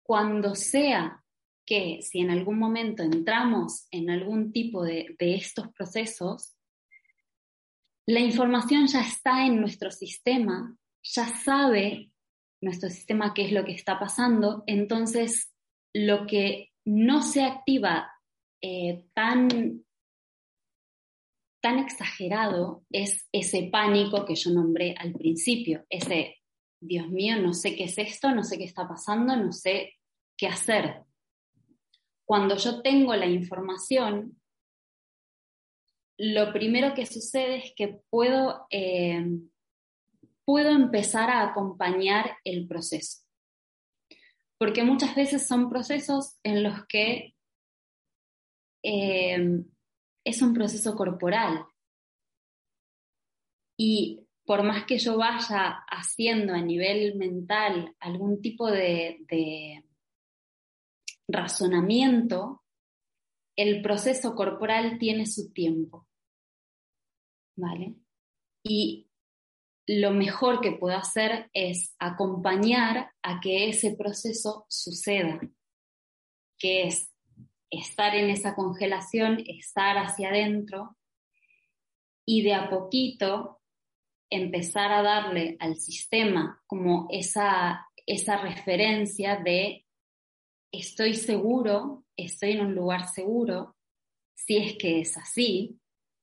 cuando 0.02 0.54
sea 0.54 1.25
que 1.64 2.00
si 2.02 2.20
en 2.20 2.30
algún 2.30 2.58
momento 2.58 3.02
entramos 3.02 3.87
en 3.90 4.11
algún 4.11 4.52
tipo 4.52 4.85
de 4.85 5.16
estos 5.18 5.68
procesos, 5.73 6.56
la 8.06 8.20
información 8.20 8.87
ya 8.87 9.00
está 9.00 9.46
en 9.46 9.61
nuestro 9.61 9.90
sistema, 9.90 10.76
ya 11.02 11.26
sabe 11.26 12.12
nuestro 12.61 12.90
sistema 12.90 13.35
qué 13.35 13.46
es 13.46 13.52
lo 13.52 13.64
que 13.64 13.73
está 13.73 13.99
pasando, 13.99 14.62
entonces 14.66 15.52
lo 15.94 16.26
que 16.26 16.73
no 16.85 17.23
se 17.23 17.42
activa 17.42 18.11
eh, 18.62 19.04
tan, 19.14 19.85
tan 21.66 21.80
exagerado 21.80 22.85
es 22.92 23.26
ese 23.32 23.68
pánico 23.73 24.25
que 24.25 24.37
yo 24.37 24.52
nombré 24.52 24.94
al 24.96 25.12
principio, 25.12 25.85
ese, 25.90 26.37
Dios 26.80 27.08
mío, 27.08 27.42
no 27.42 27.52
sé 27.54 27.75
qué 27.75 27.85
es 27.85 27.99
esto, 27.99 28.30
no 28.30 28.44
sé 28.44 28.56
qué 28.56 28.62
está 28.62 28.87
pasando, 28.87 29.35
no 29.35 29.50
sé 29.50 29.94
qué 30.37 30.46
hacer. 30.46 31.02
Cuando 32.25 32.56
yo 32.56 32.82
tengo 32.82 33.16
la 33.16 33.26
información, 33.26 34.40
lo 36.18 36.52
primero 36.52 36.94
que 36.94 37.04
sucede 37.04 37.56
es 37.56 37.73
que 37.75 38.00
puedo, 38.11 38.68
eh, 38.70 39.26
puedo 40.44 40.70
empezar 40.70 41.30
a 41.30 41.42
acompañar 41.50 42.37
el 42.44 42.68
proceso. 42.68 43.25
Porque 44.56 44.85
muchas 44.85 45.16
veces 45.16 45.49
son 45.49 45.68
procesos 45.68 46.37
en 46.44 46.62
los 46.62 46.87
que 46.87 47.35
eh, 48.85 49.64
es 50.26 50.42
un 50.42 50.52
proceso 50.52 50.97
corporal. 50.97 51.64
Y 53.78 54.26
por 54.45 54.64
más 54.64 54.85
que 54.85 54.99
yo 54.99 55.16
vaya 55.16 55.85
haciendo 55.88 56.52
a 56.52 56.61
nivel 56.61 57.14
mental 57.14 57.95
algún 58.00 58.42
tipo 58.42 58.68
de, 58.68 59.85
razonamiento, 61.28 62.64
el 63.56 63.83
proceso 63.83 64.35
corporal 64.35 64.99
tiene 64.99 65.26
su 65.26 65.52
tiempo. 65.52 66.09
¿Vale? 67.56 67.95
Y 68.64 69.09
lo 69.87 70.11
mejor 70.11 70.61
que 70.61 70.73
puedo 70.73 70.97
hacer 70.97 71.50
es 71.52 71.95
acompañar 72.00 73.12
a 73.23 73.40
que 73.40 73.68
ese 73.68 73.95
proceso 73.95 74.66
suceda, 74.68 75.41
que 76.58 76.89
es 76.89 77.16
estar 77.71 78.15
en 78.15 78.31
esa 78.31 78.55
congelación, 78.55 79.43
estar 79.47 79.99
hacia 79.99 80.29
adentro 80.29 80.97
y 82.25 82.43
de 82.43 82.55
a 82.55 82.71
poquito 82.71 83.61
empezar 84.31 84.93
a 84.93 85.02
darle 85.02 85.57
al 85.61 85.76
sistema 85.76 86.63
como 86.67 87.07
esa, 87.11 87.87
esa 88.07 88.37
referencia 88.39 89.37
de 89.37 89.85
estoy 90.73 91.15
seguro, 91.15 92.05
estoy 92.17 92.52
en 92.52 92.67
un 92.67 92.75
lugar 92.75 93.09
seguro, 93.09 93.76
si 94.35 94.57
es 94.57 94.76
que 94.76 95.00
es 95.00 95.17
así, 95.17 95.79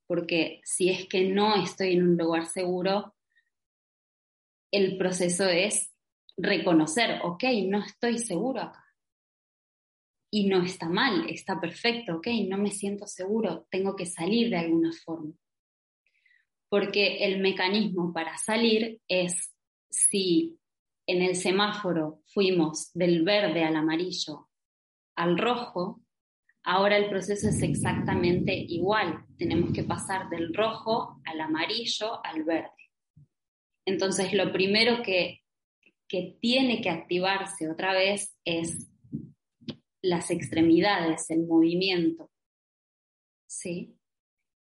porque 0.08 0.62
si 0.64 0.90
es 0.90 1.08
que 1.08 1.30
no 1.30 1.56
estoy 1.56 1.94
en 1.94 2.04
un 2.04 2.18
lugar 2.18 2.46
seguro, 2.46 3.16
el 4.72 4.98
proceso 4.98 5.48
es 5.48 5.94
reconocer, 6.36 7.22
ok, 7.24 7.44
no 7.66 7.84
estoy 7.84 8.18
seguro 8.20 8.62
acá. 8.62 8.83
Y 10.36 10.48
no 10.48 10.64
está 10.64 10.90
mal, 10.90 11.30
está 11.30 11.62
perfecto, 11.62 12.16
ok, 12.16 12.28
no 12.50 12.58
me 12.58 12.72
siento 12.72 13.06
seguro, 13.06 13.68
tengo 13.70 13.96
que 13.96 14.08
salir 14.08 14.50
de 14.50 14.58
alguna 14.58 14.92
forma. 15.06 15.32
Porque 16.70 17.24
el 17.24 17.40
mecanismo 17.40 18.12
para 18.12 18.36
salir 18.40 19.00
es 19.08 19.54
si 19.92 20.58
en 21.06 21.22
el 21.22 21.36
semáforo 21.36 22.24
fuimos 22.26 22.92
del 22.96 23.22
verde 23.22 23.64
al 23.64 23.76
amarillo 23.76 24.50
al 25.16 25.38
rojo, 25.38 26.02
ahora 26.64 26.98
el 26.98 27.10
proceso 27.10 27.50
es 27.50 27.62
exactamente 27.62 28.56
igual. 28.56 29.28
Tenemos 29.38 29.72
que 29.72 29.84
pasar 29.84 30.30
del 30.30 30.52
rojo 30.52 31.22
al 31.26 31.42
amarillo 31.42 32.26
al 32.26 32.44
verde. 32.44 32.72
Entonces, 33.86 34.34
lo 34.34 34.52
primero 34.52 35.04
que, 35.04 35.44
que 36.08 36.40
tiene 36.42 36.82
que 36.82 36.90
activarse 36.90 37.70
otra 37.70 37.94
vez 37.94 38.36
es 38.46 38.90
las 40.04 40.30
extremidades, 40.30 41.30
el 41.30 41.48
movimiento. 41.48 42.30
¿Sí? 43.48 43.98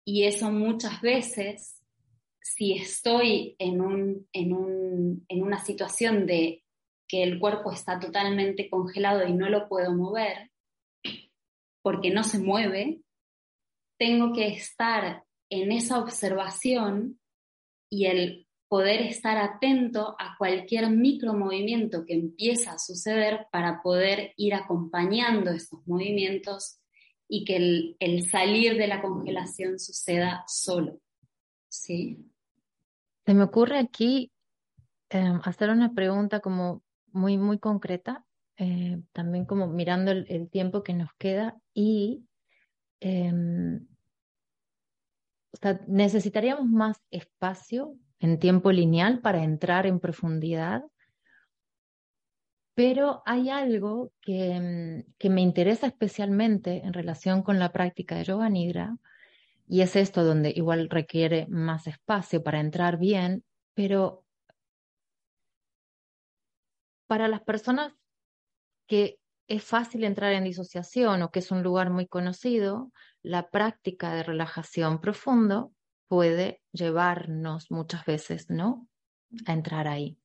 Y 0.05 0.25
eso 0.25 0.51
muchas 0.51 1.01
veces 1.01 1.79
si 2.41 2.73
estoy 2.73 3.55
en, 3.59 3.79
una 3.81 5.63
situación 5.63 6.25
de 6.25 6.63
que 7.07 7.23
el 7.23 7.39
cuerpo 7.39 7.71
está 7.71 7.99
totalmente 7.99 8.69
congelado 8.69 9.25
y 9.27 9.33
no 9.33 9.49
lo 9.49 9.67
puedo 9.69 9.93
mover, 9.93 10.51
porque 11.81 12.11
no 12.11 12.23
se 12.23 12.39
mueve, 12.39 13.01
tengo 13.99 14.33
que 14.33 14.47
estar 14.47 15.23
en 15.49 15.71
esa 15.71 15.99
observación 15.99 17.19
y 17.91 18.05
el 18.05 18.47
poder 18.69 19.01
estar 19.01 19.37
atento 19.37 20.15
a 20.19 20.37
cualquier 20.37 20.89
micromovimiento 20.91 22.05
que 22.05 22.13
empieza 22.13 22.73
a 22.73 22.79
suceder 22.79 23.47
para 23.51 23.81
poder 23.81 24.33
ir 24.37 24.53
acompañando 24.53 25.49
esos 25.49 25.85
movimientos 25.87 26.79
y 27.27 27.45
que 27.45 27.55
el, 27.55 27.97
el 27.99 28.29
salir 28.29 28.77
de 28.77 28.87
la 28.87 29.01
congelación 29.01 29.79
suceda 29.79 30.43
solo. 30.47 31.01
¿Sí? 31.67 32.29
Se 33.25 33.33
me 33.33 33.43
ocurre 33.43 33.79
aquí 33.79 34.31
em, 35.09 35.39
hacer 35.43 35.69
una 35.69 35.93
pregunta 35.93 36.39
como 36.39 36.83
muy, 37.11 37.37
muy 37.37 37.59
concreta, 37.59 38.25
eh, 38.57 39.01
también 39.13 39.45
como 39.45 39.67
mirando 39.67 40.11
el, 40.11 40.49
tiempo 40.49 40.83
que 40.83 40.93
nos 40.93 41.09
queda 41.17 41.59
y 41.73 42.23
em, 42.99 43.87
necesitaríamos 45.87 46.67
más 46.67 47.01
espacio 47.09 47.95
en 48.19 48.39
tiempo 48.39 48.71
lineal 48.71 49.19
para 49.21 49.43
entrar 49.43 49.85
en 49.85 49.99
profundidad, 49.99 50.83
pero 52.75 53.23
hay 53.25 53.49
algo 53.49 54.11
que, 54.21 54.51
em, 54.51 55.03
que 55.17 55.29
me 55.29 55.41
interesa 55.41 55.87
especialmente 55.87 56.81
en 56.85 56.93
relación 56.93 57.43
con 57.43 57.59
la 57.59 57.71
práctica 57.71 58.15
de 58.15 58.23
yoga 58.23 58.49
nidra, 58.49 58.97
y 59.67 59.81
es 59.81 59.95
esto 59.95 60.23
donde 60.23 60.51
igual 60.55 60.89
requiere 60.89 61.45
más 61.49 61.87
espacio 61.87 62.43
para 62.43 62.59
entrar 62.59 62.97
bien, 62.97 63.43
pero 63.73 64.23
para 67.07 67.27
las 67.27 67.41
personas 67.41 67.93
que 68.87 69.19
es 69.47 69.63
fácil 69.63 70.03
entrar 70.03 70.31
en 70.33 70.43
disociación 70.43 71.21
o 71.21 71.31
que 71.31 71.39
es 71.39 71.51
un 71.51 71.63
lugar 71.63 71.89
muy 71.89 72.07
conocido, 72.07 72.91
la 73.23 73.49
práctica 73.49 74.13
de 74.13 74.23
relajación 74.23 75.01
profundo 75.01 75.73
puede 76.09 76.61
llevarnos 76.73 77.71
muchas 77.71 78.05
veces, 78.05 78.49
¿no? 78.49 78.89
A 79.45 79.53
entrar 79.53 79.87
ahí. 79.87 80.17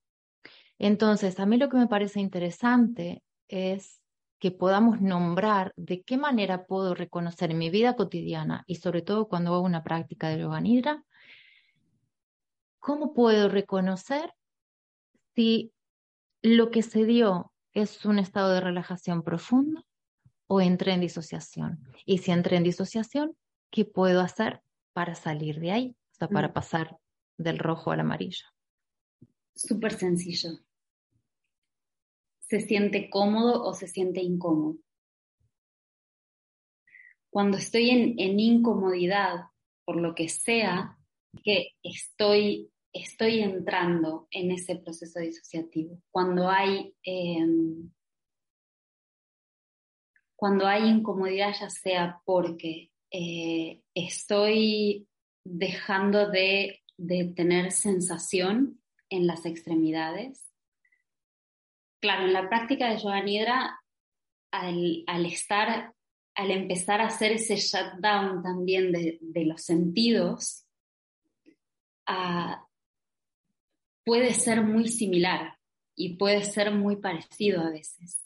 Entonces, 0.78 1.38
a 1.38 1.46
mí 1.46 1.56
lo 1.56 1.68
que 1.68 1.76
me 1.76 1.86
parece 1.86 2.18
interesante 2.18 3.22
es 3.46 4.00
que 4.40 4.50
podamos 4.50 5.00
nombrar 5.00 5.72
de 5.76 6.02
qué 6.02 6.16
manera 6.18 6.66
puedo 6.66 6.94
reconocer 6.94 7.52
en 7.52 7.58
mi 7.58 7.70
vida 7.70 7.94
cotidiana 7.94 8.64
y 8.66 8.76
sobre 8.76 9.02
todo 9.02 9.28
cuando 9.28 9.54
hago 9.54 9.62
una 9.62 9.84
práctica 9.84 10.28
de 10.28 10.40
yoga 10.40 10.60
nidra, 10.60 11.04
cómo 12.80 13.14
puedo 13.14 13.48
reconocer 13.48 14.34
si 15.34 15.72
lo 16.42 16.70
que 16.70 16.82
se 16.82 17.04
dio 17.04 17.52
es 17.72 18.04
un 18.04 18.18
estado 18.18 18.52
de 18.52 18.60
relajación 18.60 19.22
profunda 19.22 19.84
o 20.46 20.60
entré 20.60 20.92
en 20.92 21.00
disociación. 21.00 21.80
Y 22.04 22.18
si 22.18 22.30
entré 22.30 22.56
en 22.56 22.64
disociación, 22.64 23.36
¿qué 23.70 23.84
puedo 23.84 24.20
hacer 24.20 24.63
para 24.94 25.14
salir 25.14 25.60
de 25.60 25.72
ahí? 25.72 25.96
O 26.12 26.14
sea, 26.14 26.28
para 26.28 26.54
pasar 26.54 26.96
del 27.36 27.58
rojo 27.58 27.90
al 27.90 28.00
amarillo? 28.00 28.46
Súper 29.54 29.92
sencillo. 29.92 30.50
¿Se 32.40 32.60
siente 32.60 33.10
cómodo 33.10 33.64
o 33.64 33.74
se 33.74 33.88
siente 33.88 34.20
incómodo? 34.20 34.78
Cuando 37.30 37.58
estoy 37.58 37.90
en, 37.90 38.18
en 38.18 38.38
incomodidad, 38.38 39.50
por 39.84 40.00
lo 40.00 40.14
que 40.14 40.28
sea, 40.28 40.96
que 41.42 41.72
estoy, 41.82 42.70
estoy 42.92 43.40
entrando 43.40 44.28
en 44.30 44.52
ese 44.52 44.76
proceso 44.76 45.18
disociativo. 45.20 46.00
Cuando 46.10 46.48
hay, 46.48 46.94
em, 47.02 47.90
cuando 50.36 50.66
hay 50.66 50.88
incomodidad, 50.88 51.54
ya 51.58 51.70
sea 51.70 52.20
porque 52.24 52.90
eh, 53.10 53.82
estoy 53.94 55.08
dejando 55.44 56.30
de, 56.30 56.80
tener 57.36 57.72
sensación 57.72 58.80
en 59.10 59.26
las 59.26 59.46
extremidades. 59.46 60.52
Claro, 62.00 62.26
en 62.26 62.32
la 62.32 62.48
práctica 62.48 62.90
de 62.90 62.98
yoga 62.98 63.22
nidra, 63.22 63.80
al, 64.52 65.26
estar, 65.26 65.94
al 66.34 66.50
empezar 66.50 67.00
a 67.00 67.06
hacer 67.06 67.32
ese 67.32 67.56
shutdown 67.56 68.42
también 68.42 68.92
de, 68.92 69.44
los 69.44 69.62
sentidos, 69.62 70.66
ah, 72.06 72.68
puede 74.04 74.34
ser 74.34 74.62
muy 74.62 74.88
similar 74.88 75.58
y 75.96 76.16
puede 76.16 76.44
ser 76.44 76.72
muy 76.72 76.96
parecido 76.96 77.62
a 77.62 77.70
veces. 77.70 78.24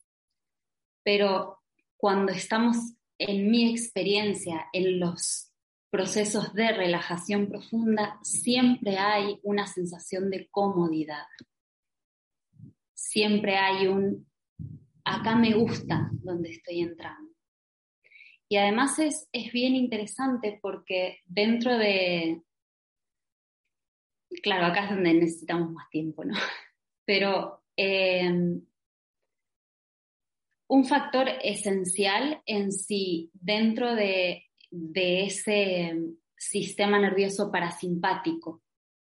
Pero 1.02 1.62
cuando 1.96 2.32
estamos, 2.32 2.76
en 3.18 3.50
mi 3.50 3.70
experiencia, 3.70 4.66
en 4.72 5.00
los 5.00 5.47
procesos 5.90 6.52
de 6.54 6.72
relajación 6.72 7.48
profunda, 7.48 8.18
siempre 8.22 8.98
hay 8.98 9.38
una 9.42 9.66
sensación 9.66 10.30
de 10.30 10.48
comodidad. 10.50 11.26
Siempre 12.94 13.56
hay 13.56 13.86
un, 13.86 14.26
acá 15.04 15.34
me 15.34 15.54
gusta 15.54 16.10
donde 16.12 16.50
estoy 16.50 16.80
entrando. 16.80 17.32
Y 18.50 18.56
además 18.56 18.98
es, 18.98 19.28
es 19.32 19.52
bien 19.52 19.74
interesante 19.74 20.58
porque 20.60 21.18
dentro 21.26 21.76
de, 21.76 22.42
claro, 24.42 24.66
acá 24.66 24.84
es 24.84 24.90
donde 24.90 25.14
necesitamos 25.14 25.70
más 25.70 25.88
tiempo, 25.90 26.24
¿no? 26.24 26.34
Pero 27.04 27.62
eh, 27.76 28.60
un 30.68 30.84
factor 30.84 31.28
esencial 31.42 32.42
en 32.44 32.72
sí 32.72 33.30
dentro 33.32 33.94
de, 33.94 34.47
ese 34.94 35.96
sistema 36.36 36.98
nervioso 36.98 37.50
parasimpático, 37.50 38.62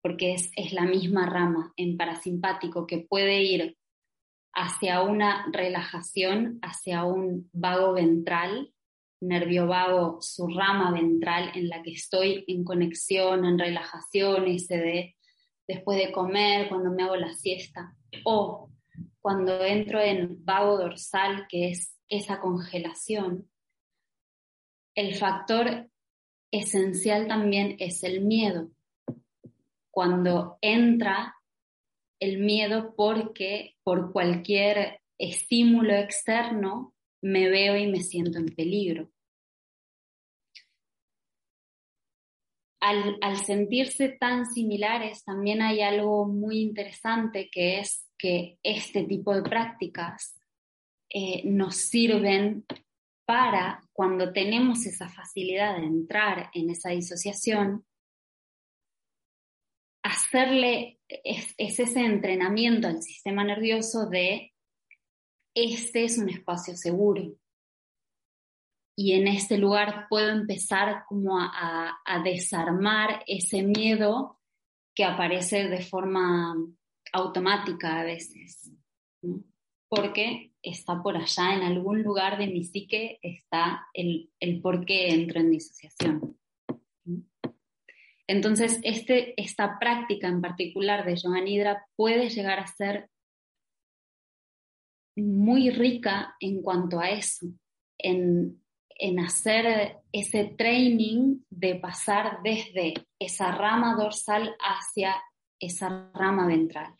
porque 0.01 0.33
es, 0.33 0.51
la 0.73 0.83
misma 0.83 1.29
rama 1.29 1.73
en 1.75 1.97
parasimpático 1.97 2.87
que 2.87 2.99
puede 2.99 3.43
ir 3.43 3.77
hacia 4.53 5.01
una 5.01 5.45
relajación, 5.51 6.59
hacia 6.61 7.03
un 7.03 7.49
vago 7.53 7.93
ventral, 7.93 8.73
nervio 9.19 9.67
vago, 9.67 10.21
su 10.21 10.47
rama 10.47 10.91
ventral 10.91 11.51
en 11.55 11.69
la 11.69 11.81
que 11.83 11.91
estoy 11.91 12.43
en 12.47 12.63
conexión, 12.63 13.45
en 13.45 13.59
relajación, 13.59 14.47
ese 14.47 14.77
de 14.77 15.15
después 15.67 15.97
de 15.97 16.11
comer, 16.11 16.69
cuando 16.69 16.91
me 16.91 17.03
hago 17.03 17.17
la 17.17 17.33
siesta, 17.33 17.93
o 18.23 18.71
cuando 19.19 19.63
entro 19.65 19.99
en 19.99 20.43
vago 20.45 20.77
dorsal, 20.77 21.45
que 21.49 21.69
es 21.69 21.97
esa 22.07 22.39
congelación, 22.39 23.49
el 24.97 25.13
factor 25.13 25.87
esencial 26.51 27.27
también 27.27 27.75
es 27.79 28.03
el 28.03 28.21
miedo. 28.21 28.71
Cuando 29.91 30.57
entra 30.59 31.35
el 32.19 32.39
miedo 32.39 32.95
porque 32.95 33.75
por 33.83 34.11
cualquier 34.11 34.99
estímulo 35.19 35.93
externo 35.93 36.95
me 37.21 37.47
veo 37.47 37.77
y 37.77 37.85
me 37.85 38.01
siento 38.01 38.39
en 38.39 38.47
peligro. 38.47 39.11
Al, 42.79 43.37
sentirse 43.45 44.09
tan 44.09 44.47
similares, 44.47 45.23
también 45.23 45.61
hay 45.61 45.81
algo 45.81 46.25
muy 46.25 46.59
interesante 46.59 47.49
que 47.51 47.79
es 47.79 48.07
que 48.17 48.57
este 48.63 49.03
tipo 49.03 49.35
de 49.35 49.43
prácticas 49.43 50.39
eh, 51.09 51.43
nos 51.45 51.75
sirven 51.75 52.65
para 53.27 53.83
cuando 53.91 54.31
tenemos 54.31 54.85
esa 54.85 55.09
facilidad 55.09 55.77
de 55.77 55.85
entrar 55.85 56.49
en 56.53 56.69
esa 56.69 56.91
disociación, 56.91 57.85
hacerle 60.01 61.01
es, 61.09 61.53
ese 61.57 61.83
entrenamiento 61.99 62.87
al 62.87 63.03
sistema 63.03 63.43
nervioso 63.43 64.07
de 64.07 64.53
este 65.53 66.05
es 66.05 66.17
un 66.17 66.29
espacio 66.29 66.77
seguro. 66.77 67.35
Y 68.95 69.11
en 69.11 69.27
este 69.27 69.57
lugar 69.57 70.07
puedo 70.09 70.29
empezar 70.29 71.03
como 71.09 71.37
a 71.39 72.21
desarmar 72.23 73.23
ese 73.27 73.61
miedo 73.61 74.39
que 74.95 75.03
aparece 75.03 75.67
de 75.67 75.83
forma 75.83 76.55
automática 77.11 77.99
a 77.99 78.03
veces, 78.03 78.71
porque 79.89 80.53
está 80.61 81.01
por 81.01 81.15
allá, 81.17 81.53
en 81.55 81.63
algún 81.63 82.03
lugar 82.03 82.37
de 82.37 82.47
mi 82.47 82.63
psique 82.63 83.19
está 83.21 83.87
el, 83.93 84.29
el 84.39 84.61
por 84.61 84.85
qué 84.85 85.09
entro 85.09 85.39
en 85.39 85.51
disociación. 85.51 86.37
Entonces, 88.27 88.79
este, 88.83 89.41
esta 89.41 89.79
práctica 89.79 90.27
en 90.27 90.41
particular 90.41 91.05
de 91.05 91.15
Yoga 91.15 91.41
Nidra 91.41 91.85
puede 91.95 92.29
llegar 92.29 92.59
a 92.59 92.67
ser 92.67 93.09
muy 95.15 95.69
rica 95.69 96.35
en 96.41 96.61
cuanto 96.61 96.99
a 96.99 97.09
eso, 97.09 97.47
en, 97.97 98.61
en 98.89 99.19
hacer 99.19 99.97
ese 100.11 100.55
training 100.57 101.39
de 101.49 101.75
pasar 101.75 102.39
desde 102.43 102.93
esa 103.17 103.51
rama 103.51 103.95
dorsal 103.95 104.55
hacia 104.59 105.15
esa 105.59 106.11
rama 106.13 106.45
ventral, 106.45 106.93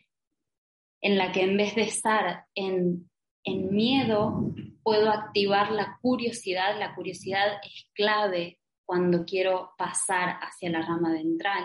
en 1.00 1.16
la 1.16 1.32
que 1.32 1.42
en 1.42 1.56
vez 1.56 1.74
de 1.74 1.82
estar 1.82 2.46
en, 2.54 3.10
en 3.44 3.70
miedo, 3.70 4.52
puedo 4.82 5.10
activar 5.10 5.70
la 5.72 5.98
curiosidad. 6.00 6.78
La 6.78 6.94
curiosidad 6.94 7.60
es 7.62 7.88
clave 7.94 8.58
cuando 8.84 9.24
quiero 9.24 9.72
pasar 9.76 10.38
hacia 10.40 10.70
la 10.70 10.80
rama 10.80 11.12
ventral, 11.12 11.64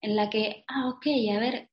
en 0.00 0.16
la 0.16 0.30
que, 0.30 0.64
ah, 0.66 0.88
ok, 0.88 1.06
a 1.36 1.38
ver, 1.38 1.70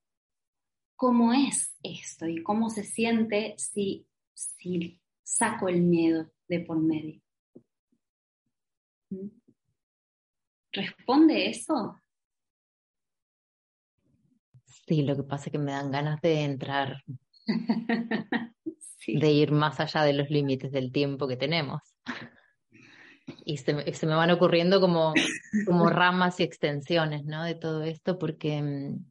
¿cómo 0.98 1.34
es 1.34 1.74
esto 1.82 2.28
y 2.28 2.44
cómo 2.44 2.70
se 2.70 2.84
siente 2.84 3.56
si, 3.58 4.06
si 4.34 5.02
saco 5.24 5.70
el 5.70 5.82
miedo 5.82 6.30
de 6.50 6.60
por 6.60 6.78
medio? 6.78 7.22
¿Mm? 9.10 9.30
¿Responde 10.74 11.50
eso? 11.50 12.03
Sí, 14.88 15.04
lo 15.04 15.15
que 15.15 15.24
pasa 15.24 15.46
es 15.46 15.52
que 15.52 15.60
me 15.60 15.72
dan 15.72 15.91
ganas 15.91 16.19
de 16.22 16.43
entrar, 16.43 17.04
de 19.08 19.32
ir 19.32 19.52
más 19.52 19.80
allá 19.80 20.04
de 20.04 20.13
los 20.13 20.30
límites 20.30 20.72
del 20.72 20.91
tiempo 20.91 21.28
que 21.28 21.38
tenemos. 21.38 21.82
Y 23.46 23.58
se, 23.58 23.74
me 23.74 24.15
van 24.15 24.32
ocurriendo 24.32 24.82
como, 24.82 25.13
como 25.65 25.89
ramas 25.89 26.39
y 26.39 26.43
extensiones 26.43 27.24
¿no? 27.24 27.43
de 27.43 27.56
todo 27.56 27.84
esto, 27.84 28.19
porque 28.19 28.62
mm, 28.62 29.06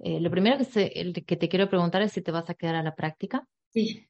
eh, 0.00 0.20
lo 0.20 0.30
primero 0.30 0.58
que, 0.58 1.24
que 1.24 1.36
te 1.36 1.48
quiero 1.48 1.68
preguntar 1.68 2.02
es 2.02 2.12
si 2.12 2.22
te 2.22 2.32
vas 2.32 2.50
a 2.50 2.54
quedar 2.54 2.74
a 2.74 2.82
la 2.82 2.96
práctica. 2.96 3.46
Sí. 3.72 4.08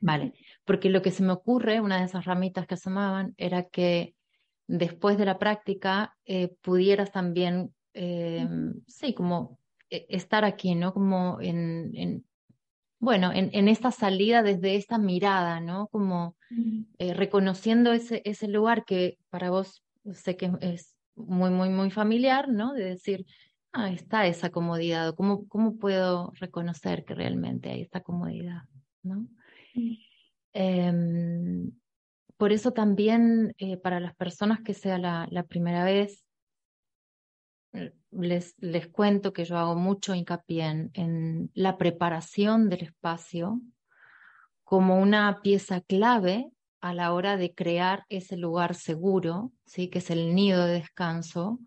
Vale, 0.00 0.34
porque 0.64 0.90
lo 0.90 1.00
que 1.00 1.10
se 1.10 1.22
me 1.22 1.32
ocurre, 1.32 1.80
una 1.80 1.98
de 1.98 2.04
esas 2.04 2.26
ramitas 2.26 2.66
que 2.66 2.74
asomaban, 2.74 3.34
era 3.38 3.68
que 3.68 4.14
después 4.66 5.16
de 5.16 5.24
la 5.24 5.38
práctica 5.38 6.16
eh, 6.24 6.54
pudieras 6.60 7.12
también, 7.12 7.74
eh, 7.94 8.46
sí, 8.86 9.14
como 9.14 9.58
estar 10.08 10.44
aquí, 10.44 10.74
¿no? 10.74 10.92
Como 10.92 11.38
en, 11.40 12.24
bueno, 12.98 13.32
en, 13.32 13.68
esta 13.68 13.90
salida 13.90 14.42
desde 14.42 14.76
esta 14.76 14.98
mirada, 14.98 15.60
¿no? 15.60 15.88
Como 15.88 16.36
eh, 16.98 17.14
reconociendo 17.14 17.92
ese, 17.92 18.22
ese 18.24 18.48
lugar 18.48 18.84
que 18.84 19.18
para 19.30 19.50
vos 19.50 19.82
sé 20.12 20.36
que 20.36 20.50
es 20.60 20.94
muy, 21.14 21.50
muy, 21.50 21.68
muy 21.68 21.90
familiar, 21.90 22.48
¿no? 22.48 22.72
De 22.72 22.84
decir, 22.84 23.26
ah, 23.72 23.90
está 23.90 24.26
esa 24.26 24.50
comodidad, 24.50 25.14
¿cómo, 25.14 25.46
cómo 25.48 25.76
puedo 25.76 26.32
reconocer 26.36 27.04
que 27.04 27.14
realmente 27.14 27.70
hay 27.70 27.82
esta 27.82 28.00
comodidad, 28.00 28.62
¿no? 29.02 29.28
Em, 30.52 31.72
por 32.36 32.52
eso 32.52 32.72
también 32.72 33.54
eh, 33.58 33.76
para 33.76 34.00
las 34.00 34.14
personas 34.14 34.60
que 34.60 34.74
sea 34.74 34.98
la, 34.98 35.26
la 35.30 35.44
primera 35.44 35.84
vez, 35.84 36.24
les, 38.12 38.54
les 38.58 38.88
cuento 38.88 39.32
que 39.32 39.44
yo 39.44 39.58
hago 39.58 39.74
mucho 39.74 40.14
hincapié 40.14 40.90
en, 40.92 41.50
la 41.54 41.78
preparación 41.78 42.68
del 42.68 42.82
espacio 42.82 43.60
como 44.64 45.00
una 45.00 45.40
pieza 45.42 45.80
clave 45.80 46.50
a 46.80 46.94
la 46.94 47.12
hora 47.12 47.36
de 47.36 47.54
crear 47.54 48.04
ese 48.08 48.36
lugar 48.36 48.74
seguro, 48.74 49.52
¿sí? 49.64 49.88
que 49.88 49.98
es 49.98 50.10
el 50.10 50.34
nido 50.34 50.66
de 50.66 50.74
descanso, 50.74 51.60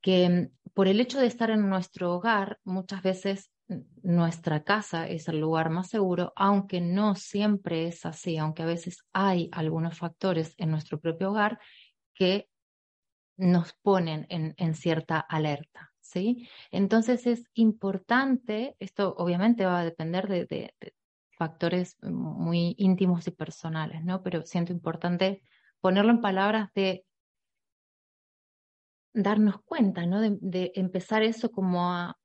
que 0.00 0.50
por 0.74 0.88
el 0.88 1.00
hecho 1.00 1.20
de 1.20 1.26
estar 1.26 1.50
en 1.50 1.68
nuestro 1.68 2.14
hogar, 2.14 2.58
muchas 2.64 3.02
veces 3.02 3.50
nuestra 4.02 4.64
casa 4.64 5.06
es 5.08 5.28
el 5.28 5.40
lugar 5.40 5.70
más 5.70 5.88
seguro, 5.88 6.32
aunque 6.36 6.80
no 6.80 7.14
siempre 7.14 7.86
es 7.86 8.04
así, 8.04 8.36
aunque 8.38 8.62
a 8.62 8.66
veces 8.66 9.04
hay 9.12 9.48
algunos 9.52 9.98
factores 9.98 10.54
en 10.58 10.70
nuestro 10.70 11.00
propio 11.00 11.30
hogar 11.30 11.58
que 12.14 12.48
nos 13.36 13.72
ponen 13.82 14.26
en, 14.28 14.74
cierta 14.74 15.20
alerta. 15.20 15.92
¿sí? 16.00 16.48
Entonces 16.70 17.26
es 17.26 17.44
importante, 17.54 18.76
esto 18.78 19.14
obviamente 19.16 19.64
va 19.64 19.80
a 19.80 19.84
depender 19.84 20.28
de, 20.28 20.74
factores 21.38 21.96
muy 22.02 22.74
íntimos 22.78 23.26
y 23.26 23.32
personales, 23.32 24.04
¿no? 24.04 24.22
pero 24.22 24.44
siento 24.44 24.72
importante 24.72 25.42
ponerlo 25.80 26.12
en 26.12 26.20
palabras 26.20 26.70
de 26.74 27.04
darnos 29.12 29.60
cuenta, 29.64 30.06
¿no? 30.06 30.20
de 30.20 30.72
empezar 30.74 31.22
eso 31.22 31.50
como 31.50 31.92
a, 31.92 32.16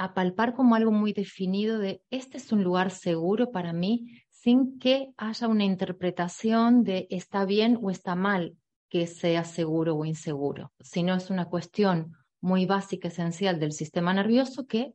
a 0.00 0.14
palpar 0.14 0.54
como 0.54 0.76
algo 0.76 0.92
muy 0.92 1.12
definido 1.12 1.78
de 1.78 2.02
este 2.08 2.38
es 2.38 2.52
un 2.52 2.64
lugar 2.64 2.90
seguro 2.90 3.52
para 3.52 3.74
mí 3.74 4.22
sin 4.30 4.78
que 4.78 5.12
haya 5.18 5.46
una 5.46 5.64
interpretación 5.64 6.84
de 6.84 7.06
está 7.10 7.44
bien 7.44 7.78
o 7.82 7.90
está 7.90 8.14
mal 8.14 8.56
que 8.90 9.06
sea 9.06 9.44
seguro 9.44 9.96
o 9.96 10.04
inseguro, 10.04 10.72
sino 10.80 11.14
es 11.14 11.30
una 11.30 11.46
cuestión 11.46 12.16
muy 12.40 12.66
básica, 12.66 13.08
esencial 13.08 13.60
del 13.60 13.72
sistema 13.72 14.12
nervioso 14.12 14.66
que 14.66 14.94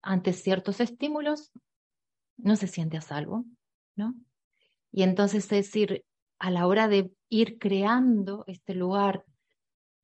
ante 0.00 0.32
ciertos 0.32 0.80
estímulos 0.80 1.52
no 2.36 2.56
se 2.56 2.68
siente 2.68 2.96
a 2.96 3.00
salvo, 3.00 3.44
¿no? 3.96 4.14
Y 4.92 5.02
entonces 5.02 5.44
es 5.44 5.50
decir, 5.50 6.04
a 6.38 6.50
la 6.50 6.66
hora 6.66 6.88
de 6.88 7.12
ir 7.28 7.58
creando 7.58 8.44
este 8.46 8.74
lugar 8.74 9.24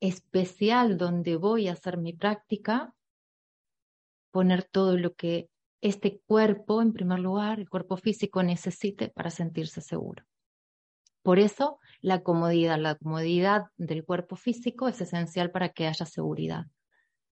especial 0.00 0.96
donde 0.96 1.36
voy 1.36 1.68
a 1.68 1.72
hacer 1.72 1.98
mi 1.98 2.12
práctica, 2.12 2.94
poner 4.30 4.64
todo 4.64 4.96
lo 4.96 5.14
que 5.14 5.48
este 5.80 6.20
cuerpo, 6.26 6.82
en 6.82 6.92
primer 6.92 7.18
lugar, 7.20 7.60
el 7.60 7.68
cuerpo 7.68 7.96
físico 7.96 8.42
necesite 8.42 9.08
para 9.08 9.30
sentirse 9.30 9.80
seguro. 9.80 10.24
Por 11.22 11.38
eso, 11.38 11.78
la 12.00 12.22
comodidad, 12.22 12.78
la 12.78 12.94
comodidad 12.94 13.66
del 13.76 14.04
cuerpo 14.04 14.36
físico 14.36 14.88
es 14.88 15.00
esencial 15.00 15.50
para 15.50 15.70
que 15.70 15.86
haya 15.86 16.06
seguridad, 16.06 16.66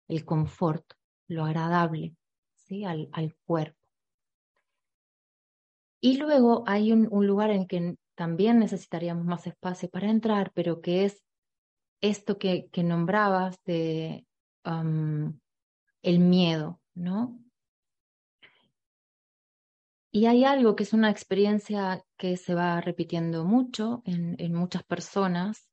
el 0.09 0.25
confort, 0.25 0.85
lo 1.29 1.45
agradable 1.45 2.15
¿sí? 2.57 2.85
al, 2.85 3.09
cuerpo. 3.45 3.79
Y 6.01 6.19
luego 6.19 6.65
hay 6.67 6.93
un, 6.93 7.27
lugar 7.27 7.51
en 7.51 7.67
que 7.67 7.97
también 8.15 8.59
necesitaríamos 8.59 9.25
más 9.25 9.47
espacio 9.47 9.89
para 9.89 10.11
entrar, 10.11 10.53
pero 10.55 10.81
que 10.81 11.05
es 11.05 11.23
esto 12.01 12.39
que, 12.39 12.69
nombrabas 12.77 13.59
de 13.65 14.27
el 16.03 16.19
miedo, 16.19 16.81
¿no? 16.95 17.44
Y 20.17 20.27
hay 20.27 20.45
algo 20.45 20.77
que 20.77 20.85
es 20.85 20.93
una 20.93 21.11
experiencia 21.11 22.05
que 22.17 22.37
se 22.37 22.55
va 22.55 22.81
repitiendo 22.81 23.45
mucho 23.45 24.01
en, 24.05 24.55
muchas 24.55 24.85
personas, 24.85 25.69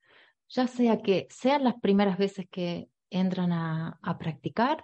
ya 0.50 0.66
sea 0.66 0.98
que 0.98 1.28
sean 1.30 1.64
las 1.64 1.76
primeras 1.80 2.18
veces 2.18 2.48
que 2.50 2.90
entran 3.12 3.52
a, 3.52 4.00
practicar 4.18 4.84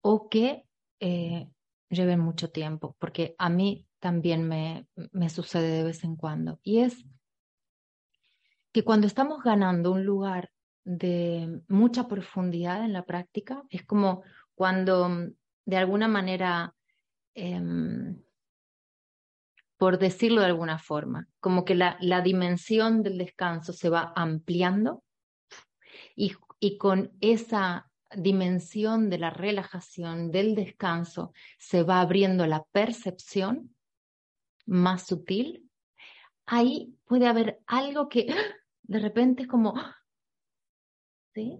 o 0.00 0.30
que 0.30 0.64
eh, 1.00 1.46
lleven 1.90 2.20
mucho 2.20 2.50
tiempo, 2.50 2.96
porque 2.98 3.34
a 3.36 3.50
mí 3.50 3.86
también 3.98 4.48
me, 4.48 4.86
me 5.12 5.28
sucede 5.28 5.68
de 5.76 5.84
vez 5.84 6.02
en 6.02 6.16
cuando. 6.16 6.58
Y 6.62 6.78
es 6.78 7.04
que 8.72 8.82
cuando 8.82 9.06
estamos 9.06 9.42
ganando 9.42 9.92
un 9.92 10.06
lugar 10.06 10.50
de 10.84 11.60
mucha 11.68 12.08
profundidad 12.08 12.82
en 12.82 12.94
la 12.94 13.04
práctica, 13.04 13.62
es 13.68 13.84
como 13.84 14.22
cuando 14.54 15.10
de 15.66 15.76
alguna 15.76 16.08
manera, 16.08 16.74
em, 17.34 18.22
por 19.76 19.98
decirlo 19.98 20.40
de 20.40 20.46
alguna 20.46 20.78
forma, 20.78 21.28
como 21.40 21.64
que 21.64 21.74
la, 21.74 21.96
la, 22.00 22.22
dimensión 22.22 23.02
del 23.02 23.18
descanso 23.18 23.72
se 23.72 23.90
va 23.90 24.12
ampliando 24.16 25.02
y, 26.14 26.32
y 26.60 26.78
con 26.78 27.12
esa 27.20 27.90
dimensión 28.14 29.10
de 29.10 29.18
la 29.18 29.30
relajación, 29.30 30.30
del 30.30 30.54
descanso, 30.54 31.32
se 31.58 31.82
va 31.82 32.00
abriendo 32.00 32.46
la 32.46 32.64
percepción 32.72 33.74
más 34.64 35.06
sutil, 35.06 35.70
ahí 36.46 36.94
puede 37.04 37.26
haber 37.26 37.60
algo 37.66 38.08
que 38.08 38.26
de 38.82 38.98
repente 38.98 39.42
es 39.42 39.48
como, 39.48 39.74
¿sí? 41.34 41.58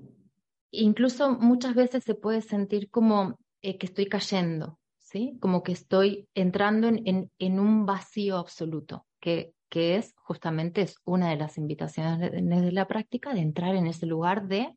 Incluso 0.70 1.30
muchas 1.30 1.74
veces 1.74 2.04
se 2.04 2.14
puede 2.14 2.42
sentir 2.42 2.90
como 2.90 3.38
eh, 3.62 3.78
que 3.78 3.86
estoy 3.86 4.06
cayendo, 4.06 4.78
¿sí? 5.06 5.38
Como 5.40 5.62
que 5.62 5.72
estoy 5.72 6.28
entrando 6.34 6.88
en, 6.88 7.30
en, 7.38 7.60
un 7.60 7.86
vacío 7.86 8.38
absoluto, 8.38 9.06
que, 9.20 9.54
que, 9.68 9.96
es 9.96 10.14
justamente 10.18 10.82
es 10.82 10.96
una 11.04 11.30
de 11.30 11.36
las 11.36 11.58
invitaciones 11.58 12.32
de, 12.32 12.72
la 12.72 12.88
práctica, 12.88 13.32
de 13.32 13.40
entrar 13.40 13.76
en 13.76 13.86
ese 13.86 14.04
lugar 14.04 14.48
de 14.48 14.76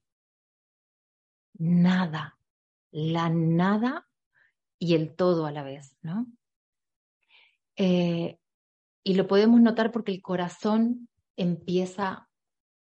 nada, 1.58 2.38
la 2.92 3.30
nada 3.30 4.08
y 4.78 4.94
el 4.94 5.16
todo 5.16 5.48
a 5.48 5.52
la 5.52 5.64
vez, 5.64 5.98
¿no? 6.04 6.28
Eh, 7.76 8.38
y 9.04 9.14
lo 9.16 9.26
podemos 9.26 9.60
notar 9.62 9.92
porque 9.92 10.12
el 10.12 10.22
corazón 10.22 11.10
empieza 11.38 12.30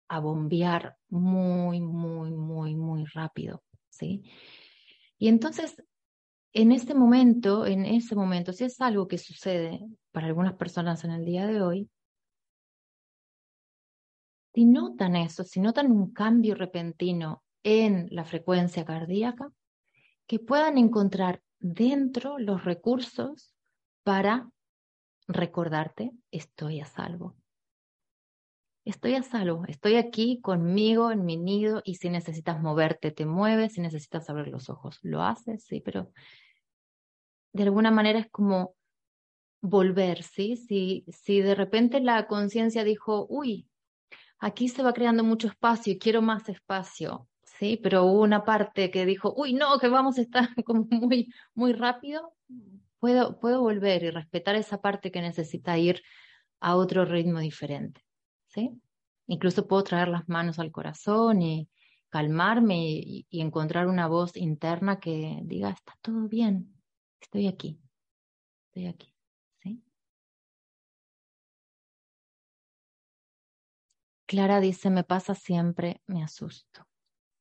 a 0.09 0.19
bombear 0.19 0.97
muy, 1.09 1.81
muy, 1.81 2.33
muy, 2.33 2.75
muy 2.75 3.05
rápido, 3.05 3.63
¿sí? 3.91 4.25
Y 5.19 5.29
entonces 5.29 5.77
en 6.53 6.73
este 6.73 6.95
momento, 6.95 7.67
en 7.67 7.85
ese 7.85 8.15
momento, 8.15 8.53
si 8.53 8.65
es 8.65 8.81
algo 8.81 9.07
que 9.07 9.19
sucede 9.19 9.81
para 10.13 10.27
algunas 10.27 10.55
personas 10.55 11.05
en 11.05 11.11
el 11.11 11.25
día 11.25 11.47
de 11.47 11.63
hoy, 11.63 11.91
si 14.55 14.65
notan 14.65 15.15
eso, 15.17 15.45
si 15.45 15.61
notan 15.61 15.93
un 15.93 16.13
cambio 16.13 16.55
repentino 16.55 17.43
en 17.63 18.09
la 18.11 18.25
frecuencia 18.25 18.85
cardíaca, 18.85 19.53
que 20.27 20.39
puedan 20.39 20.79
encontrar 20.79 21.43
dentro 21.59 22.39
los 22.39 22.65
recursos 22.65 23.55
para 24.03 24.49
recordarte, 25.27 26.13
estoy 26.31 26.81
a 26.81 26.87
salvo. 26.87 27.37
Estoy 28.89 29.17
a 29.17 29.23
salvo, 29.23 29.65
estoy 29.69 29.97
aquí 29.97 30.41
conmigo 30.41 31.13
en 31.13 31.27
mi 31.27 31.37
nido 31.37 31.83
y 31.85 31.97
si 31.97 32.09
necesitas 32.09 32.59
moverte, 32.63 33.11
te 33.11 33.27
mueves, 33.27 33.75
si 33.75 33.83
necesitas 33.83 34.31
abrir 34.31 34.49
los 34.49 34.71
ojos, 34.71 34.99
lo 35.03 35.23
haces, 35.23 35.63
sí, 35.63 35.83
pero 35.83 36.11
de 37.53 37.65
alguna 37.65 37.91
manera 37.91 38.19
es 38.19 38.31
como 38.31 38.75
volver, 39.61 40.23
¿sí? 40.23 40.57
Si, 40.57 41.05
si 41.09 41.43
de 41.43 41.55
repente 41.55 42.01
la 42.01 42.27
conciencia 42.27 42.83
dijo, 42.83 43.27
uy, 43.29 43.69
aquí 44.39 44.71
se 44.71 44.83
va 44.83 44.95
creando 44.95 45.23
mucho 45.23 45.49
espacio 45.49 45.93
y 45.93 45.99
quiero 45.99 46.23
más 46.23 46.49
espacio, 46.49 47.29
¿sí? 47.43 47.79
Pero 47.83 48.05
hubo 48.05 48.23
una 48.23 48.47
parte 48.47 48.91
que 48.91 49.05
dijo, 49.05 49.35
uy, 49.37 49.53
no, 49.53 49.79
que 49.79 49.89
vamos 49.89 50.17
a 50.17 50.23
estar 50.23 50.49
como 50.65 50.87
muy, 50.91 51.31
muy 51.53 51.75
rápido, 51.75 52.33
puedo, 53.01 53.39
puedo 53.39 53.61
volver 53.61 54.03
y 54.05 54.11
respetar 54.11 54.57
esa 54.57 54.81
parte 54.81 55.11
que 55.11 55.21
necesita 55.21 55.77
ir 55.77 56.01
a 56.59 56.75
otro 56.75 57.05
ritmo 57.05 57.41
diferente, 57.41 58.08
¿sí? 58.49 58.81
Incluso 59.27 59.67
puedo 59.69 59.85
traer 59.85 60.09
las 60.09 60.29
manos 60.29 60.59
al 60.59 60.73
corazón 60.73 61.43
y 61.43 61.69
calmarme 62.09 62.79
y 62.79 63.27
encontrar 63.31 63.87
una 63.87 64.09
voz 64.09 64.37
interna 64.37 64.99
que 64.99 65.41
diga, 65.45 65.71
está 65.71 65.95
todo 66.03 66.29
bien, 66.29 66.79
Estoy 67.21 67.47
aquí, 67.47 67.79
estoy 68.67 68.87
aquí. 68.87 69.15
Clara 74.27 74.61
dice, 74.61 74.91
me 74.91 75.05
pasa 75.05 75.35
siempre, 75.35 76.03
me 76.07 76.23
asusto. 76.23 76.88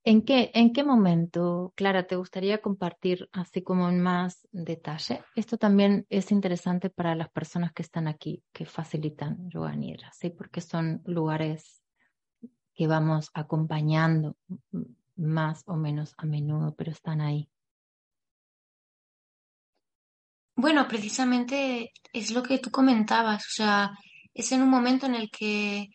¿En 0.10 0.22
qué, 0.22 0.52
¿En 0.54 0.72
qué 0.72 0.86
momento, 0.86 1.74
Clara, 1.76 2.08
te 2.08 2.15
gustaría 2.15 2.62
compartir 2.62 3.28
así 3.34 3.62
como 3.62 3.89
en 3.89 4.00
más 4.00 4.48
detalle? 4.54 5.22
Esto 5.36 5.58
también 5.58 6.06
es 6.10 6.32
interesante 6.32 6.89
para 6.89 7.13
las 7.13 7.30
personas 7.30 7.74
que 7.74 7.82
están 7.82 8.08
aquí, 8.08 8.41
que 8.54 8.63
facilitan 8.63 9.50
yoga 9.50 9.76
nidra, 9.76 10.10
¿sí? 10.13 10.30
Porque 10.30 10.62
son 10.62 11.02
lugares 11.04 11.84
que 12.74 12.88
vamos 12.88 13.32
acompañando 13.34 14.38
más 15.17 15.63
o 15.65 15.76
menos 15.76 16.13
a 16.17 16.26
menudo, 16.26 16.74
pero 16.78 16.91
están 16.91 17.20
ahí. 17.20 17.50
Bueno, 20.56 20.88
precisamente 20.88 21.91
es 22.13 22.32
lo 22.32 22.43
que 22.43 22.60
tú 22.60 22.72
comentabas, 22.72 23.46
o 23.46 23.52
sea, 23.52 23.91
es 24.34 24.54
en 24.54 24.62
un 24.62 24.70
momento 24.70 25.06
en 25.06 25.15
el 25.15 25.30
que 25.30 25.89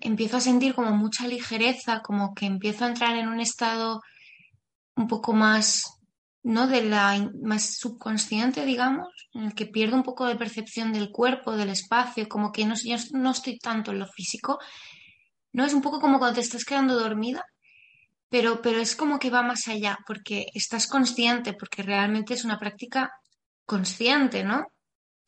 empiezo 0.00 0.36
a 0.36 0.40
sentir 0.40 0.74
como 0.74 0.92
mucha 0.92 1.26
ligereza, 1.26 2.00
como 2.00 2.34
que 2.34 2.46
empiezo 2.46 2.84
a 2.84 2.88
entrar 2.88 3.16
en 3.16 3.28
un 3.28 3.40
estado 3.40 4.00
un 4.96 5.08
poco 5.08 5.32
más, 5.32 5.84
¿no? 6.42 6.66
De 6.66 6.82
la 6.82 7.30
más 7.42 7.76
subconsciente, 7.76 8.64
digamos, 8.64 9.08
en 9.32 9.44
el 9.44 9.54
que 9.54 9.66
pierdo 9.66 9.96
un 9.96 10.02
poco 10.02 10.26
de 10.26 10.36
percepción 10.36 10.92
del 10.92 11.10
cuerpo, 11.10 11.56
del 11.56 11.70
espacio, 11.70 12.28
como 12.28 12.52
que 12.52 12.64
no, 12.64 12.74
yo 12.82 12.96
no 13.12 13.30
estoy 13.30 13.58
tanto 13.58 13.92
en 13.92 13.98
lo 13.98 14.06
físico, 14.06 14.58
¿no? 15.52 15.64
Es 15.64 15.74
un 15.74 15.82
poco 15.82 16.00
como 16.00 16.18
cuando 16.18 16.36
te 16.36 16.40
estás 16.40 16.64
quedando 16.64 16.98
dormida 16.98 17.44
pero, 18.32 18.62
pero 18.62 18.78
es 18.78 18.96
como 18.96 19.18
que 19.18 19.28
va 19.28 19.42
más 19.42 19.68
allá, 19.68 19.98
porque 20.06 20.46
estás 20.54 20.86
consciente, 20.86 21.52
porque 21.52 21.82
realmente 21.82 22.32
es 22.32 22.46
una 22.46 22.58
práctica 22.58 23.12
consciente, 23.66 24.42
¿no? 24.42 24.68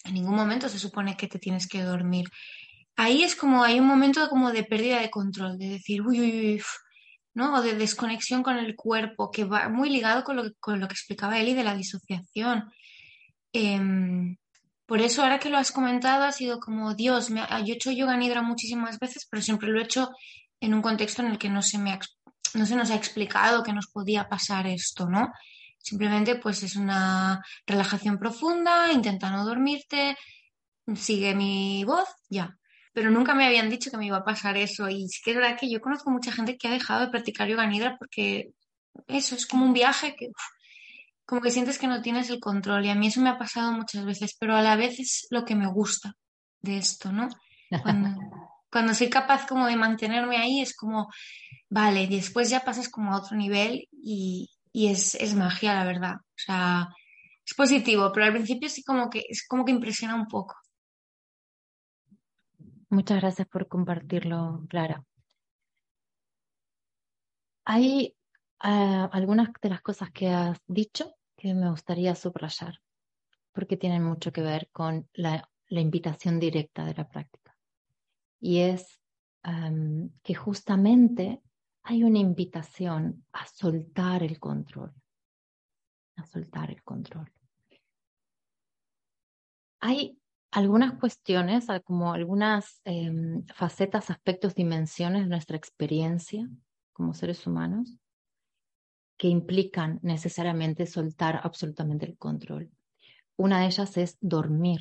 En 0.04 0.14
ningún 0.14 0.34
momento 0.34 0.70
se 0.70 0.78
supone 0.78 1.14
que 1.14 1.28
te 1.28 1.38
tienes 1.38 1.68
que 1.68 1.82
dormir. 1.82 2.24
Ahí 2.96 3.22
es 3.22 3.34
como, 3.34 3.64
hay 3.64 3.80
un 3.80 3.86
momento 3.86 4.28
como 4.28 4.52
de 4.52 4.64
pérdida 4.64 5.00
de 5.00 5.10
control, 5.10 5.58
de 5.58 5.68
decir, 5.68 6.02
uy, 6.02 6.20
uy, 6.20 6.62
¿no? 7.34 7.54
O 7.54 7.62
de 7.62 7.74
desconexión 7.74 8.42
con 8.42 8.56
el 8.56 8.76
cuerpo, 8.76 9.30
que 9.30 9.44
va 9.44 9.68
muy 9.68 9.90
ligado 9.90 10.24
con 10.24 10.36
lo, 10.36 10.44
con 10.60 10.80
lo 10.80 10.86
que 10.88 10.94
explicaba 10.94 11.38
Eli 11.40 11.54
de 11.54 11.64
la 11.64 11.74
disociación. 11.74 12.70
Em, 13.52 14.36
por 14.86 15.00
eso, 15.00 15.22
ahora 15.22 15.38
que 15.40 15.50
lo 15.50 15.58
has 15.58 15.72
comentado, 15.72 16.24
ha 16.24 16.32
sido 16.32 16.60
como, 16.60 16.94
Dios, 16.94 17.30
me, 17.30 17.40
yo 17.64 17.72
he 17.74 17.76
hecho 17.76 17.90
yoga 17.90 18.16
nidra 18.16 18.42
muchísimas 18.42 18.98
veces, 18.98 19.26
pero 19.30 19.42
siempre 19.42 19.68
lo 19.68 19.80
he 19.80 19.84
hecho 19.84 20.10
en 20.60 20.74
un 20.74 20.82
contexto 20.82 21.22
en 21.22 21.28
el 21.32 21.38
que 21.38 21.50
no 21.50 21.62
se 21.62 21.78
me 21.78 21.92
ha 21.92 21.98
no 22.54 22.66
se 22.66 22.76
nos 22.76 22.90
ha 22.90 22.94
explicado 22.94 23.62
que 23.62 23.72
nos 23.72 23.88
podía 23.88 24.28
pasar 24.28 24.66
esto, 24.66 25.08
¿no? 25.08 25.32
Simplemente 25.78 26.36
pues 26.36 26.62
es 26.62 26.76
una 26.76 27.44
relajación 27.66 28.18
profunda, 28.18 28.92
intenta 28.92 29.30
no 29.30 29.44
dormirte, 29.44 30.16
sigue 30.94 31.34
mi 31.34 31.84
voz, 31.84 32.08
ya. 32.28 32.56
Pero 32.94 33.10
nunca 33.10 33.34
me 33.34 33.46
habían 33.46 33.68
dicho 33.68 33.90
que 33.90 33.98
me 33.98 34.06
iba 34.06 34.16
a 34.18 34.24
pasar 34.24 34.56
eso. 34.56 34.88
Y 34.88 35.08
sí 35.08 35.20
que 35.22 35.32
es 35.32 35.36
verdad 35.36 35.58
que 35.58 35.70
yo 35.70 35.80
conozco 35.82 36.10
mucha 36.10 36.32
gente 36.32 36.56
que 36.56 36.68
ha 36.68 36.70
dejado 36.70 37.02
de 37.02 37.10
practicar 37.10 37.48
yoga 37.48 37.66
nidra 37.66 37.96
porque 37.98 38.52
eso 39.08 39.34
es 39.34 39.46
como 39.46 39.66
un 39.66 39.74
viaje 39.74 40.16
que 40.16 40.28
como 41.26 41.40
que 41.40 41.50
sientes 41.50 41.78
que 41.78 41.86
no 41.86 42.00
tienes 42.00 42.30
el 42.30 42.40
control. 42.40 42.86
Y 42.86 42.90
a 42.90 42.94
mí 42.94 43.08
eso 43.08 43.20
me 43.20 43.28
ha 43.28 43.38
pasado 43.38 43.72
muchas 43.72 44.04
veces, 44.06 44.36
pero 44.38 44.56
a 44.56 44.62
la 44.62 44.76
vez 44.76 44.98
es 45.00 45.26
lo 45.30 45.44
que 45.44 45.54
me 45.54 45.66
gusta 45.66 46.14
de 46.62 46.78
esto, 46.78 47.12
¿no? 47.12 47.28
Cuando, 47.82 48.08
cuando 48.70 48.94
soy 48.94 49.10
capaz 49.10 49.46
como 49.46 49.66
de 49.66 49.76
mantenerme 49.76 50.38
ahí 50.38 50.60
es 50.60 50.74
como 50.76 51.08
Vale, 51.74 52.06
después 52.06 52.50
ya 52.50 52.60
pasas 52.64 52.88
como 52.88 53.12
a 53.12 53.16
otro 53.18 53.36
nivel 53.36 53.88
y, 53.90 54.48
es, 54.72 55.34
magia, 55.34 55.74
la 55.74 55.84
verdad. 55.84 56.14
O 56.14 56.36
sea, 56.36 56.88
es 57.44 57.52
positivo, 57.54 58.12
pero 58.12 58.26
al 58.26 58.32
principio 58.32 58.68
sí 58.68 58.84
como 58.84 59.10
que 59.10 59.24
es 59.28 59.44
como 59.44 59.64
que 59.64 59.72
impresiona 59.72 60.14
un 60.14 60.28
poco. 60.28 60.54
Muchas 62.94 63.20
gracias 63.20 63.48
por 63.48 63.66
compartirlo, 63.66 64.64
Clara. 64.68 65.04
Hay 67.64 68.14
ah, 68.60 69.10
algunas 69.12 69.48
de 69.60 69.68
las 69.68 69.82
cosas 69.82 70.12
que 70.12 70.28
has 70.28 70.60
dicho 70.68 71.16
que 71.36 71.54
me 71.54 71.68
gustaría 71.70 72.14
subrayar, 72.14 72.80
porque 73.50 73.76
tienen 73.76 74.04
mucho 74.04 74.30
que 74.30 74.42
ver 74.42 74.68
con 74.70 75.08
la, 75.12 75.50
invitación 75.70 76.38
directa 76.38 76.84
de 76.84 76.94
la 76.94 77.08
práctica. 77.08 77.58
Y 78.38 78.60
es 78.60 79.00
que 80.22 80.34
justamente 80.36 81.42
hay 81.82 82.04
una 82.04 82.20
invitación 82.20 83.26
a 83.32 83.44
soltar 83.44 84.22
el 84.22 84.38
control, 84.38 84.94
a 86.14 86.24
soltar 86.26 86.70
el 86.70 86.84
control. 86.84 87.28
Hay 89.80 90.16
algunas 90.54 90.92
cuestiones, 90.98 91.66
como 91.84 92.12
algunas 92.12 92.80
em, 92.84 93.44
facetas, 93.54 94.10
aspectos, 94.10 94.54
dimensiones 94.54 95.24
de 95.24 95.28
nuestra 95.28 95.56
experiencia 95.56 96.48
como 96.92 97.12
seres 97.14 97.46
humanos 97.46 97.98
que 99.16 99.28
implican 99.28 100.00
necesariamente 100.02 100.86
soltar 100.86 101.40
absolutamente 101.42 102.06
el 102.06 102.16
control. 102.16 102.70
Una 103.36 103.60
de 103.60 103.66
ellas 103.66 103.96
es 103.96 104.16
dormir. 104.20 104.80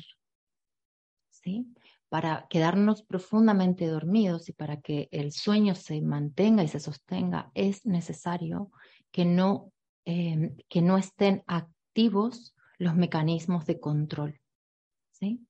¿sí? 1.30 1.66
para 2.14 2.46
quedarnos 2.48 3.02
profundamente 3.02 3.88
dormidos 3.88 4.48
y 4.48 4.52
para 4.52 4.80
que 4.80 5.08
el 5.10 5.32
sueño 5.32 5.74
se 5.74 6.00
mantenga 6.00 6.62
y 6.62 6.68
se 6.68 6.78
sostenga, 6.78 7.50
es 7.54 7.84
necesario 7.86 8.70
que 9.10 9.24
no, 9.24 9.72
em, 10.04 10.56
que 10.68 10.80
no 10.80 10.96
estén 10.96 11.42
activos 11.48 12.54
los 12.78 12.94
mecanismos 12.94 13.66
de 13.66 13.80
control. 13.80 14.40
¿sí? 15.10 15.44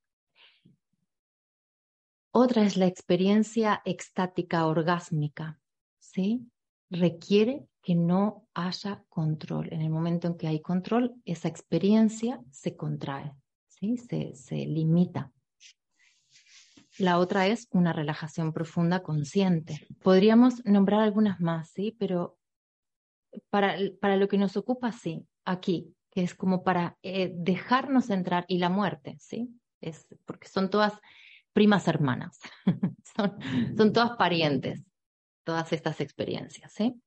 Otra 2.36 2.64
es 2.64 2.76
la 2.76 2.86
experiencia 2.86 3.80
extática 3.84 4.66
orgásmica. 4.66 5.60
¿sí? 6.00 6.50
Requiere 6.90 7.68
que 7.80 7.94
no 7.94 8.48
haya 8.54 9.04
control. 9.08 9.72
En 9.72 9.82
el 9.82 9.90
momento 9.90 10.26
en 10.26 10.36
que 10.36 10.48
hay 10.48 10.60
control, 10.60 11.14
esa 11.24 11.46
experiencia 11.46 12.40
se 12.50 12.74
contrae, 12.74 13.32
¿sí? 13.68 13.98
se, 13.98 14.34
se 14.34 14.66
limita. 14.66 15.30
La 16.98 17.20
otra 17.20 17.46
es 17.46 17.68
una 17.70 17.92
relajación 17.92 18.52
profunda 18.52 19.04
consciente. 19.04 19.86
Podríamos 20.02 20.64
nombrar 20.64 21.02
algunas 21.02 21.40
más, 21.40 21.70
¿sí? 21.70 21.94
Pero 22.00 22.36
para, 23.48 23.76
para 24.00 24.16
lo 24.16 24.26
que 24.26 24.38
nos 24.38 24.56
ocupa, 24.56 24.90
sí, 24.90 25.24
aquí, 25.44 25.94
que 26.10 26.24
es 26.24 26.34
como 26.34 26.64
para 26.64 26.98
eh, 27.04 27.32
dejarnos 27.32 28.10
entrar, 28.10 28.44
y 28.48 28.58
la 28.58 28.70
muerte, 28.70 29.18
¿sí? 29.20 29.50
Es 29.80 30.08
porque 30.24 30.48
son 30.48 30.68
todas 30.68 30.94
primas 31.54 31.88
hermanas, 31.88 32.38
son, 33.16 33.38
son 33.76 33.92
todas 33.94 34.18
parientes, 34.18 34.84
todas 35.44 35.72
estas 35.72 36.02
experiencias, 36.02 36.70
¿sí? 36.72 37.00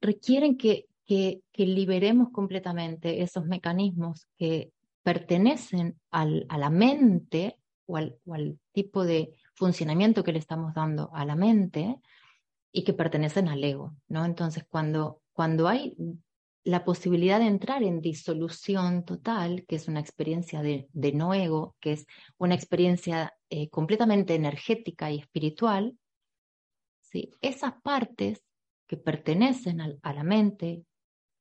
Requieren 0.00 0.56
que, 0.56 0.86
que, 1.06 1.42
que 1.52 1.66
liberemos 1.66 2.30
completamente 2.30 3.22
esos 3.22 3.44
mecanismos 3.46 4.26
que 4.36 4.72
pertenecen 5.04 6.00
al, 6.10 6.46
a 6.48 6.58
la 6.58 6.70
mente 6.70 7.56
o 7.86 7.96
al, 7.96 8.58
tipo 8.72 9.04
de 9.04 9.32
funcionamiento 9.54 10.22
que 10.22 10.32
le 10.32 10.38
estamos 10.38 10.74
dando 10.74 11.10
a 11.14 11.24
la 11.24 11.34
mente 11.34 11.96
y 12.70 12.84
que 12.84 12.92
pertenecen 12.92 13.48
al 13.48 13.64
ego, 13.64 13.96
¿no? 14.08 14.24
Entonces, 14.24 14.64
cuando, 14.68 15.22
cuando 15.32 15.68
hay 15.68 15.96
la 16.68 16.84
posibilidad 16.84 17.40
de 17.40 17.46
entrar 17.46 17.82
en 17.82 18.02
disolución 18.02 19.02
total, 19.04 19.64
que 19.66 19.76
es 19.76 19.88
una 19.88 20.00
experiencia 20.00 20.60
de, 20.60 20.86
no 21.14 21.32
ego, 21.32 21.74
que 21.80 21.92
es 21.92 22.06
una 22.36 22.54
experiencia 22.54 23.34
eh, 23.48 23.70
completamente 23.70 24.34
energética 24.34 25.10
y 25.10 25.18
espiritual, 25.18 25.96
¿sí? 27.00 27.30
esas 27.40 27.72
partes 27.80 28.44
que 28.86 28.98
pertenecen 28.98 29.80
a 29.80 30.12
la 30.12 30.22
mente, 30.24 30.84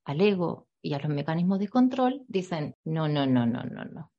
al 0.06 0.22
ego 0.22 0.70
y 0.82 0.94
a 0.94 1.00
los 1.00 1.10
mecanismos 1.10 1.60
de 1.60 1.68
control, 1.68 2.24
dicen, 2.30 2.78
no, 2.86 3.10
no, 3.10 3.26
no, 3.26 3.46
no, 3.46 3.64
no, 3.64 3.84
no. 3.84 4.12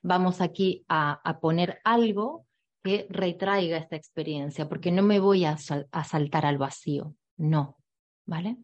Vamos 0.00 0.40
aquí 0.40 0.84
a, 0.88 1.38
poner 1.40 1.80
algo 1.82 2.46
que 2.84 3.06
retraiga 3.10 3.78
esta 3.78 3.96
experiencia, 3.96 4.68
porque 4.68 4.92
no 4.92 5.02
me 5.02 5.18
voy 5.18 5.44
a, 5.44 5.56
saltar 5.56 6.46
al 6.46 6.58
vacío, 6.58 7.16
no, 7.36 7.81
¿vale? 8.26 8.56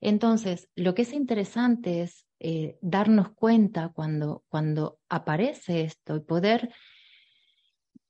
Entonces, 0.00 0.68
lo 0.74 0.94
que 0.94 1.02
es 1.02 1.12
interesante 1.12 2.02
es 2.02 2.26
eh, 2.40 2.78
darnos 2.80 3.30
cuenta 3.30 3.90
cuando, 3.94 4.44
cuando 4.48 4.98
aparece 5.08 5.82
esto 5.82 6.16
y 6.16 6.20
poder 6.20 6.70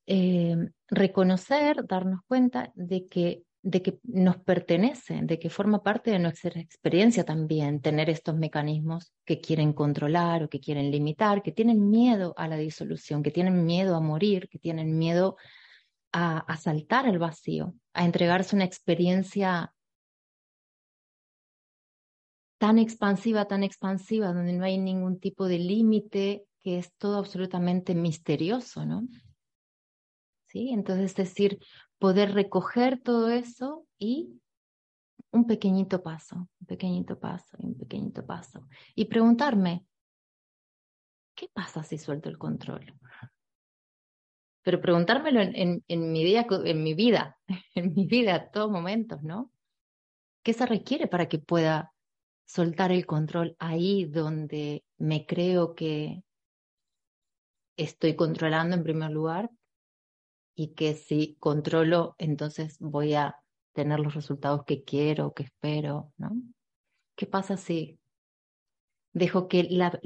eh, 0.07 0.57
reconocer, 0.89 1.87
darnos 1.87 2.21
cuenta 2.27 2.73
de 2.75 3.07
que 3.09 3.45
de 3.65 3.81
que 3.81 3.99
nos 4.03 4.37
pertenece, 4.37 5.21
de 5.23 5.39
que 5.39 5.49
forma 5.49 5.83
parte 5.83 6.11
de 6.11 6.19
nuestra 6.19 6.61
experiencia 6.61 7.25
también 7.25 7.81
tener 7.81 8.11
estos 8.11 8.37
mecanismos 8.37 9.15
que 9.25 9.41
quieren 9.41 9.73
controlar 9.73 10.43
o 10.43 10.51
que 10.51 10.61
quieren 10.61 10.91
limitar, 10.91 11.43
que 11.43 11.51
tienen 11.51 11.89
miedo 11.89 12.35
a 12.37 12.47
la 12.47 12.59
disolución, 12.59 13.23
que 13.23 13.31
tienen 13.31 13.65
miedo 13.65 13.97
a 13.97 14.01
morir, 14.01 14.51
que 14.51 14.59
tienen 14.59 14.99
miedo 14.99 15.39
a, 16.13 16.57
saltar 16.59 17.07
al 17.07 17.19
vacío, 17.19 17.75
a 17.95 18.05
entregarse 18.05 18.55
una 18.55 18.67
experiencia 18.67 19.74
tan 22.65 22.79
expansiva, 22.79 23.45
tan 23.45 23.63
expansiva, 23.63 24.33
donde 24.33 24.55
no 24.55 24.65
hay 24.65 24.79
ningún 24.79 25.21
tipo 25.21 25.47
de 25.49 25.59
límite, 25.59 26.47
que 26.63 26.79
es 26.79 26.95
todo 26.95 27.19
absolutamente 27.19 27.95
misterioso, 27.95 28.87
¿no? 28.87 29.07
¿Sí? 30.47 30.71
Entonces, 30.71 31.11
es 31.11 31.17
decir, 31.17 31.59
poder 31.99 32.33
recoger 32.33 33.03
todo 33.03 33.29
eso 33.29 33.87
y 33.99 34.41
un 35.31 35.47
pequeñito 35.47 36.03
paso, 36.03 36.49
un 36.59 36.67
pequeñito 36.67 37.21
paso, 37.21 37.55
un 37.59 37.77
pequeñito 37.77 38.25
paso. 38.25 38.67
Y 38.95 39.05
preguntarme, 39.05 39.85
¿qué 41.35 41.51
pasa 41.53 41.83
si 41.83 41.99
suelto 41.99 42.31
el 42.31 42.39
control? 42.39 42.99
Pero 44.63 44.81
preguntármelo 44.81 45.43
en, 45.43 45.83
mi, 45.87 46.25
día, 46.25 46.47
en 46.49 46.83
mi 46.83 46.95
vida, 46.95 47.39
en 47.75 47.93
mi 47.93 48.07
vida, 48.07 48.35
a 48.37 48.51
todos 48.51 48.71
momentos, 48.71 49.23
¿no? 49.23 49.53
¿Qué 50.43 50.55
se 50.55 50.65
requiere 50.65 51.09
para 51.09 51.29
que 51.29 51.39
pueda 51.39 51.94
soltar 52.45 52.93
el 52.93 53.07
control 53.07 53.57
ahí 53.59 54.05
donde 54.05 54.85
me 54.99 55.27
creo 55.27 55.75
que 55.75 56.23
estoy 57.77 58.15
controlando 58.15 58.77
en 58.77 58.85
primer 58.85 59.11
lugar, 59.11 59.51
y 60.55 60.69
que 60.75 60.95
si 60.95 61.37
controlo, 61.41 62.15
entonces 62.19 62.77
voy 62.79 63.15
a 63.15 63.37
tener 63.73 63.99
los 64.01 64.15
resultados 64.15 64.65
que 64.65 64.85
quiero, 64.85 65.35
que 65.35 65.45
espero, 65.45 66.13
¿no? 66.17 66.31
¿Qué 67.17 67.27
pasa 67.27 67.57
si 67.57 67.99
dejo 69.13 69.49
que 69.49 69.65
la, 69.65 70.01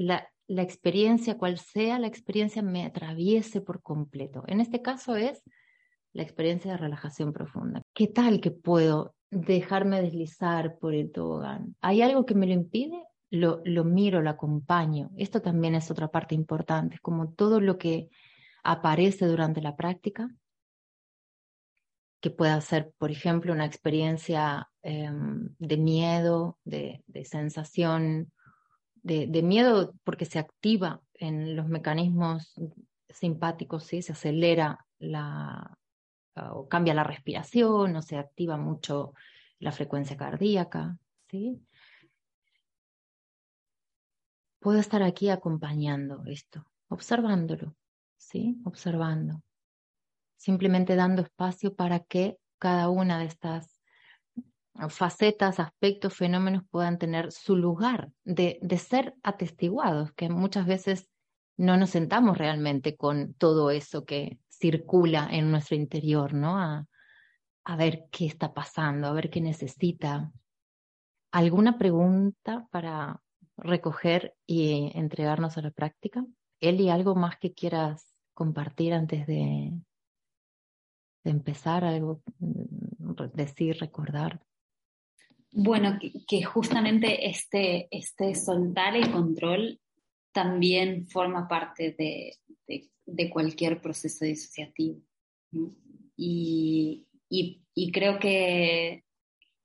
experiencia, 0.47 1.37
cual 1.37 1.59
sea 1.59 1.99
la 1.99 2.07
experiencia, 2.07 2.63
me 2.63 2.85
atraviese 2.85 3.61
por 3.61 3.81
completo? 3.81 4.43
En 4.47 4.59
este 4.59 4.81
caso 4.81 5.15
es 5.15 5.41
la 6.13 6.23
experiencia 6.23 6.71
de 6.71 6.77
relajación 6.77 7.31
profunda. 7.31 7.81
¿Qué 7.93 8.07
tal 8.07 8.41
que 8.41 8.49
puedo 8.49 9.15
dejarme 9.31 10.01
deslizar 10.01 10.77
por 10.79 10.93
el 10.93 11.11
tobogán. 11.11 11.75
¿Hay 11.81 12.01
algo 12.01 12.25
que 12.25 12.35
me 12.35 12.47
lo 12.47 12.53
impide? 12.53 13.03
Lo, 13.29 13.61
lo 13.63 13.83
miro, 13.83 14.21
lo 14.21 14.29
acompaño. 14.29 15.11
Esto 15.15 15.41
también 15.41 15.75
es 15.75 15.91
otra 15.91 16.09
parte 16.09 16.33
importante, 16.33 16.97
como 17.01 17.31
todo 17.33 17.59
lo 17.59 17.77
que 17.77 18.09
aparece 18.63 19.27
durante 19.27 19.61
la 19.61 19.75
práctica, 19.75 20.29
que 22.21 22.31
pueda 22.31 22.59
ser, 22.61 22.91
por 22.97 23.11
ejemplo, 23.11 23.53
una 23.53 23.65
experiencia 23.65 24.69
em, 24.81 25.55
de 25.57 25.77
miedo, 25.77 26.57
de, 26.65 27.03
sensación, 27.23 28.31
de, 28.95 29.27
de, 29.27 29.43
miedo 29.43 29.93
porque 30.03 30.25
se 30.25 30.39
activa 30.39 31.01
en 31.13 31.55
los 31.55 31.69
mecanismos 31.69 32.55
simpáticos, 33.09 33.85
¿sí? 33.85 34.01
se 34.01 34.11
acelera 34.11 34.85
la, 34.97 35.77
o 36.53 36.67
cambia 36.67 36.93
la 36.93 37.03
respiración, 37.03 37.95
o 37.95 38.01
se 38.01 38.17
activa 38.17 38.57
mucho 38.57 39.13
la 39.59 39.71
frecuencia 39.71 40.17
cardíaca. 40.17 40.97
¿sí? 41.29 41.61
Puedo 44.59 44.79
estar 44.79 45.03
aquí 45.03 45.29
acompañando 45.29 46.23
esto, 46.25 46.65
observándolo, 46.89 47.75
¿sí? 48.17 48.61
observando 48.65 49.41
simplemente 50.39 50.95
dando 50.95 51.21
espacio 51.21 51.75
para 51.75 51.99
que 51.99 52.37
cada 52.57 52.89
una 52.89 53.19
de 53.19 53.25
estas 53.25 53.79
facetas, 54.89 55.59
aspectos, 55.59 56.15
fenómenos 56.15 56.63
puedan 56.71 56.97
tener 56.97 57.33
su 57.33 57.57
lugar 57.57 58.11
de, 58.23 58.57
de 58.61 58.77
ser 58.77 59.15
atestiguados, 59.21 60.13
que 60.13 60.29
muchas 60.29 60.65
veces 60.65 61.09
no 61.59 61.75
nos 61.75 61.89
sentamos 61.89 62.37
realmente 62.37 62.95
con 62.95 63.33
todo 63.33 63.69
eso 63.69 64.05
que 64.05 64.39
circula 64.47 65.27
en 65.29 65.51
nuestro 65.51 65.75
interior, 65.75 66.33
¿no? 66.33 66.57
A, 66.57 66.87
ver 67.77 68.07
qué 68.11 68.25
está 68.25 68.53
pasando, 68.53 69.07
a 69.07 69.11
ver 69.11 69.29
qué 69.29 69.41
necesita. 69.41 70.31
¿Alguna 71.31 71.77
pregunta 71.77 72.65
para 72.71 73.21
recoger 73.57 74.35
y 74.47 74.91
entregarnos 74.95 75.57
a 75.57 75.61
la 75.61 75.69
práctica? 75.69 76.25
Eli, 76.61 76.89
¿algo 76.89 77.13
más 77.13 77.37
que 77.37 77.53
quieras 77.53 78.15
compartir 78.33 78.93
antes 78.93 79.27
de, 79.27 79.73
de 81.25 81.31
empezar 81.31 81.83
algo, 81.83 82.23
mm, 82.39 83.25
decir, 83.35 83.77
recordar? 83.79 84.41
Bueno, 85.51 85.99
que, 86.27 86.43
justamente 86.43 87.29
este, 87.29 87.87
este 87.91 88.33
soltar 88.33 88.95
el 88.95 89.11
control 89.11 89.79
también 90.39 91.05
forma 91.07 91.49
parte 91.49 91.93
de, 91.97 92.37
de, 93.05 93.29
cualquier 93.29 93.81
proceso 93.81 94.23
disociativo. 94.23 95.01
Y, 96.15 97.05
y, 97.29 97.91
creo 97.91 98.19
que, 98.19 99.03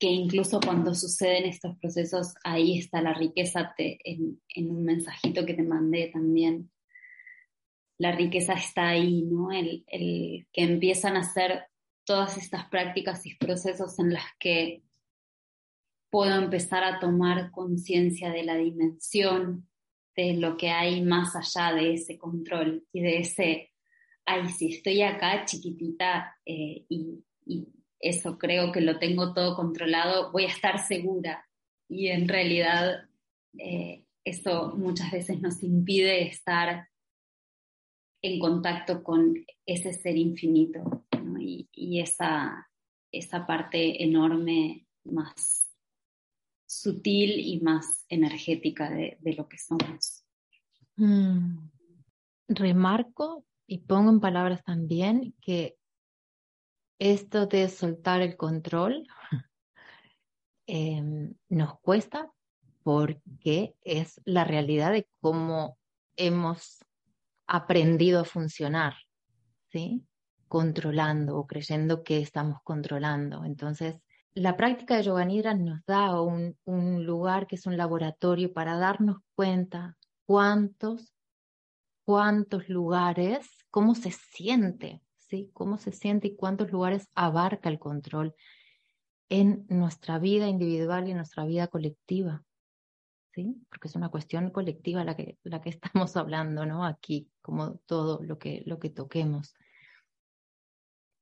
que, 0.01 0.09
incluso 0.09 0.59
cuando 0.59 0.93
suceden 0.93 1.45
estos 1.45 1.79
procesos, 1.79 2.35
ahí 2.43 2.81
está 2.81 3.01
la 3.03 3.15
riqueza 3.15 3.73
en, 3.79 4.43
en, 4.49 4.71
un 4.73 4.83
mensajito 4.83 5.47
que 5.47 5.55
te 5.55 5.63
mandé 5.63 6.11
también, 6.13 6.73
la 7.97 8.11
riqueza 8.11 8.55
está 8.55 8.89
ahí, 8.89 9.23
¿no? 9.23 9.53
El, 9.53 9.85
el 9.87 10.49
que 10.53 10.63
empiezan 10.65 11.17
a 11.17 11.21
hacer 11.21 11.67
todas 12.05 12.37
estas 12.37 12.69
prácticas 12.69 13.25
y 13.27 13.37
procesos 13.37 14.01
en 14.01 14.13
las 14.13 14.27
que 14.41 14.83
puedo 16.11 16.35
empezar 16.35 16.83
a 16.83 16.99
tomar 16.99 17.53
conciencia 17.53 18.33
de 18.33 18.43
la 18.43 18.57
dimensión 18.57 19.69
de 20.17 20.35
lo 20.35 20.57
que 20.57 20.71
hay 20.71 21.03
más 21.03 21.35
allá 21.37 21.75
de 21.75 21.95
ese 21.95 22.19
control 22.19 22.87
y 22.93 23.01
de 23.01 23.19
ese, 23.19 23.73
ay, 24.25 24.49
si 24.49 24.75
estoy 24.75 25.03
acá 25.03 25.45
chiquitita 25.45 26.37
eh, 26.45 26.85
y, 26.89 27.21
eso 28.01 28.37
creo 28.37 28.71
que 28.71 28.83
lo 28.83 28.99
tengo 28.99 29.33
todo 29.33 29.57
controlado, 29.57 30.31
voy 30.31 30.45
a 30.45 30.49
estar 30.49 30.79
segura. 30.79 31.49
Y 31.89 32.09
en 32.09 32.29
realidad 32.29 33.09
eh, 33.59 34.05
eso 34.25 34.75
muchas 34.77 35.11
veces 35.11 35.41
nos 35.41 35.63
impide 35.63 36.27
estar 36.27 36.89
en 38.23 38.39
contacto 38.39 39.03
con 39.03 39.35
ese 39.65 39.95
ser 39.95 40.19
infinito 40.19 41.07
y, 41.39 42.01
esa 42.01 43.47
parte 43.47 44.03
enorme 44.03 44.87
más 45.05 45.64
sutil 46.81 47.41
y 47.41 47.61
más 47.61 48.05
energética 48.09 48.91
de, 48.91 49.19
lo 49.37 49.49
que 49.49 49.59
somos. 49.59 50.25
Mm. 50.97 51.69
Remarco 52.49 53.45
y 53.67 53.79
pongo 53.79 54.11
en 54.11 54.21
palabras 54.21 54.63
también 54.65 55.35
que 55.41 55.77
esto 56.99 57.47
de 57.47 57.69
soltar 57.69 58.21
el 58.21 58.37
control 58.37 59.07
em, 60.67 61.35
nos 61.49 61.79
cuesta 61.81 62.31
porque 62.83 63.75
es 63.83 64.21
la 64.25 64.45
realidad 64.45 64.93
de 64.93 65.09
cómo 65.21 65.79
hemos 66.17 66.85
aprendido 67.47 68.21
a 68.21 68.25
funcionar, 68.25 68.95
¿sí? 69.71 70.05
Controlando 70.49 71.39
o 71.39 71.47
creyendo 71.47 72.05
que 72.05 72.19
estamos 72.19 72.59
controlando. 72.63 73.45
Entonces, 73.45 73.97
la 74.35 74.57
práctica 74.57 74.97
de 74.97 75.05
Yoga 75.05 75.25
Nidra 75.25 75.55
nos 75.55 75.85
da 75.87 76.21
un, 76.21 76.57
un 76.65 77.05
lugar 77.05 77.47
que 77.47 77.57
es 77.57 77.67
un 77.67 77.77
laboratorio 77.77 78.53
para 78.53 78.77
darnos 78.77 79.19
cuenta 79.35 79.97
cuántos, 80.27 81.15
cuántos 82.05 82.69
lugares, 82.69 83.49
cómo 83.71 83.95
se 83.95 84.11
siente, 84.11 85.03
¿sí? 85.19 85.51
Cómo 85.53 85.79
se 85.79 85.93
siente 85.93 86.29
y 86.29 86.37
cuántos 86.37 86.73
lugares 86.73 87.09
abarca 87.15 87.69
el 87.69 87.79
control 87.79 88.35
en 89.29 89.67
nuestra 89.69 90.19
vida 90.19 90.49
individual 90.49 91.07
y 91.07 91.13
en 91.13 91.19
nuestra 91.19 91.45
vida 91.45 91.69
colectiva. 91.69 92.45
¿sí? 93.35 93.57
Porque 93.69 93.89
es 93.89 93.97
una 93.97 94.11
cuestión 94.11 94.51
colectiva 94.51 95.05
la 95.05 95.17
que, 95.17 95.39
la 95.43 95.61
que 95.61 95.71
estamos 96.05 96.17
hablando, 96.17 96.67
¿no? 96.67 96.85
Aquí, 96.85 97.31
como 97.43 97.79
todo 97.87 98.23
lo 98.23 98.39
que, 98.39 98.63
lo 98.67 98.79
que 98.79 98.91
toquemos. 98.91 99.55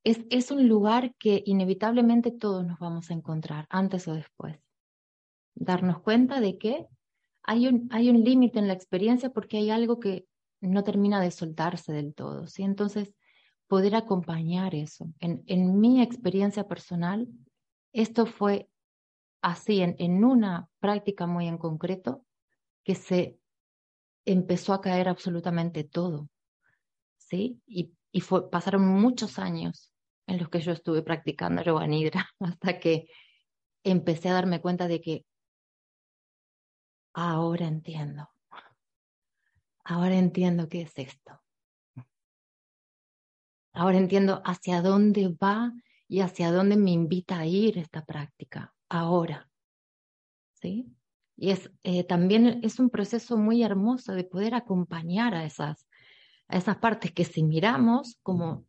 Es, 0.03 0.19
es 0.29 0.51
un 0.51 0.67
lugar 0.67 1.15
que 1.15 1.41
inevitablemente 1.45 2.31
todos 2.31 2.65
nos 2.65 2.79
vamos 2.79 3.09
a 3.09 3.13
encontrar, 3.13 3.67
antes 3.69 4.07
o 4.07 4.13
después. 4.13 4.59
Darnos 5.55 6.01
cuenta 6.01 6.41
de 6.41 6.57
que 6.57 6.87
hay 7.43 7.67
un, 7.67 7.87
hay 7.91 8.09
un 8.09 8.23
límite 8.23 8.59
en 8.59 8.67
la 8.67 8.73
experiencia 8.73 9.29
porque 9.29 9.57
hay 9.57 9.69
algo 9.69 9.99
que 9.99 10.25
no 10.61 10.83
termina 10.83 11.21
de 11.21 11.31
soltarse 11.31 11.93
del 11.93 12.13
todo, 12.13 12.47
¿sí? 12.47 12.63
Entonces, 12.63 13.13
poder 13.67 13.95
acompañar 13.95 14.75
eso. 14.75 15.07
En, 15.19 15.43
en 15.47 15.79
mi 15.79 16.01
experiencia 16.01 16.67
personal, 16.67 17.27
esto 17.91 18.25
fue 18.25 18.69
así 19.41 19.81
en, 19.81 20.23
una 20.23 20.69
práctica 20.79 21.27
muy 21.27 21.47
en 21.47 21.57
concreto 21.57 22.25
que 22.83 22.95
se 22.95 23.37
empezó 24.25 24.73
a 24.73 24.81
caer 24.81 25.09
absolutamente 25.09 25.83
todo, 25.83 26.29
¿sí? 27.17 27.61
Y, 27.67 27.93
y 28.11 28.21
fue, 28.21 28.49
pasaron 28.49 28.87
muchos 28.87 29.37
años 29.37 29.92
en 30.27 30.37
los 30.39 30.49
que 30.49 30.61
yo 30.61 30.71
estuve 30.71 31.01
practicando 31.01 31.63
yoga 31.63 31.87
nidra 31.87 32.29
hasta 32.39 32.79
que 32.79 33.07
empecé 33.83 34.29
a 34.29 34.33
darme 34.33 34.61
cuenta 34.61 34.87
de 34.87 35.01
que 35.01 35.25
ahora 37.13 37.67
entiendo, 37.67 38.29
ahora 39.83 40.15
entiendo 40.15 40.67
qué 40.69 40.81
es 40.81 40.97
esto. 40.97 41.39
Ahora 43.75 43.97
entiendo 43.97 44.41
hacia 44.45 44.81
dónde 44.83 45.29
va 45.29 45.73
y 46.07 46.19
hacia 46.19 46.51
dónde 46.51 46.77
me 46.77 46.91
invita 46.91 47.39
a 47.39 47.45
ir 47.47 47.79
esta 47.79 48.05
práctica 48.05 48.73
ahora. 48.87 49.49
¿Sí? 50.53 50.95
Y 51.35 51.49
es, 51.49 51.71
eh, 51.81 52.03
también 52.03 52.59
es 52.63 52.79
un 52.79 52.91
proceso 52.91 53.35
muy 53.35 53.63
hermoso 53.63 54.13
de 54.13 54.23
poder 54.23 54.53
acompañar 54.53 55.33
a 55.33 55.43
esas, 55.43 55.87
a 56.47 56.57
esas 56.57 56.77
partes 56.77 57.11
que 57.11 57.25
si 57.25 57.43
miramos 57.43 58.19
como 58.21 58.65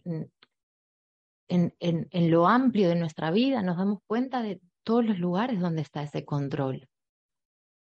en, 1.49 1.74
en, 1.80 2.09
en, 2.11 2.30
lo 2.30 2.47
amplio 2.47 2.88
de 2.88 2.95
nuestra 2.95 3.30
vida, 3.30 3.62
nos 3.62 3.76
damos 3.76 4.01
cuenta 4.07 4.42
de 4.42 4.61
todos 4.82 5.05
los 5.05 5.18
lugares 5.18 5.61
donde 5.61 5.82
está 5.82 6.03
ese 6.03 6.24
control, 6.24 6.88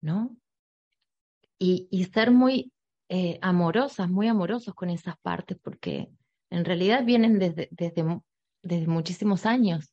¿no? 0.00 0.36
Y, 1.58 1.88
y 1.90 2.04
ser 2.06 2.30
muy 2.30 2.72
eh, 3.08 3.38
amorosas, 3.42 4.08
muy 4.08 4.28
amorosos 4.28 4.74
con 4.74 4.90
esas 4.90 5.16
partes, 5.18 5.58
porque 5.62 6.10
en 6.50 6.64
realidad 6.64 7.04
vienen 7.04 7.38
desde, 7.38 7.68
desde, 7.70 8.20
desde 8.62 8.86
muchísimos 8.86 9.46
años 9.46 9.92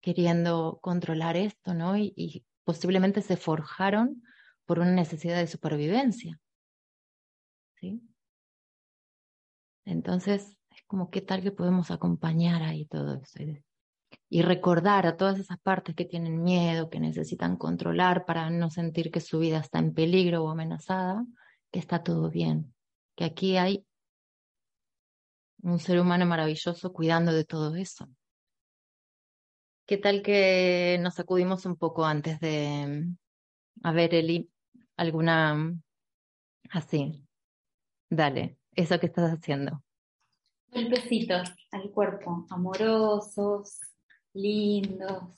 queriendo 0.00 0.78
controlar 0.82 1.36
esto, 1.36 1.74
¿no? 1.74 1.96
Y, 1.96 2.44
posiblemente 2.62 3.20
se 3.22 3.36
forjaron 3.36 4.22
por 4.64 4.78
una 4.78 4.92
necesidad 4.92 5.38
de 5.38 5.48
supervivencia. 5.48 6.38
¿Sí? 7.80 8.00
Entonces, 9.84 10.42
es 10.42 10.59
como 10.90 11.08
qué 11.08 11.20
tal 11.20 11.40
que 11.40 11.52
podemos 11.52 11.92
acompañar 11.92 12.64
ahí 12.64 12.84
todo 12.84 13.14
eso 13.14 13.38
y 14.28 14.42
recordar 14.42 15.06
a 15.06 15.16
todas 15.16 15.38
esas 15.38 15.60
partes 15.60 15.94
que 15.94 16.04
tienen 16.04 16.42
miedo, 16.42 16.90
que 16.90 16.98
necesitan 16.98 17.56
controlar 17.56 18.26
para 18.26 18.50
no 18.50 18.70
sentir 18.70 19.12
que 19.12 19.20
su 19.20 19.38
vida 19.38 19.58
está 19.58 19.78
en 19.78 19.94
peligro 19.94 20.42
o 20.42 20.50
amenazada, 20.50 21.24
que 21.70 21.78
está 21.78 22.02
todo 22.02 22.28
bien, 22.28 22.74
que 23.14 23.22
aquí 23.22 23.56
hay 23.56 23.86
un 25.62 25.78
ser 25.78 26.00
humano 26.00 26.26
maravilloso 26.26 26.92
cuidando 26.92 27.32
de 27.32 27.44
todo 27.44 27.76
eso 27.76 28.08
¿Qué 29.86 29.96
tal 29.96 30.22
que 30.22 30.98
nos 31.00 31.14
sacudimos 31.14 31.66
un 31.66 31.76
poco 31.76 32.04
antes 32.04 32.38
de... 32.40 33.08
A 33.82 33.92
ver, 33.92 34.14
Eli, 34.14 34.48
alguna... 34.96 35.74
Así. 36.70 37.26
Dale, 38.08 38.56
eso 38.76 39.00
que 39.00 39.06
estás 39.06 39.32
haciendo. 39.32 39.82
Golpecitos 40.72 41.50
al 41.72 41.90
cuerpo, 41.90 42.46
amorosos, 42.50 43.80
lindos. 44.34 45.34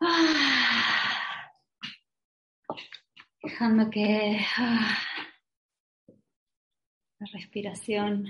Ah. 0.00 1.50
Dejando 3.42 3.90
que 3.90 4.38
ah, 4.58 4.98
la 7.18 7.26
respiración 7.32 8.26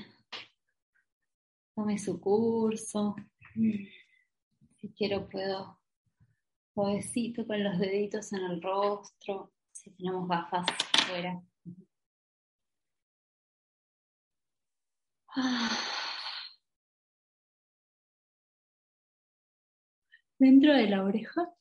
tome 1.75 1.99
su 1.99 2.21
curso. 2.21 3.17
Si 3.53 4.93
quiero 4.97 5.29
puedo 5.29 5.81
suavecito 6.73 7.47
con 7.47 7.63
los 7.63 7.79
deditos 7.79 8.33
en 8.33 8.45
el 8.45 8.63
rostro, 8.63 9.53
si 9.73 9.91
tenemos 9.91 10.29
gafas 10.29 10.67
fuera. 11.07 11.43
Dentro 20.39 20.73
de 20.75 20.89
la 20.89 21.03
oreja, 21.03 21.53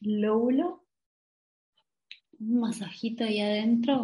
lóbulo, 0.00 0.84
un 2.40 2.58
masajito 2.58 3.22
ahí 3.22 3.40
adentro. 3.40 4.02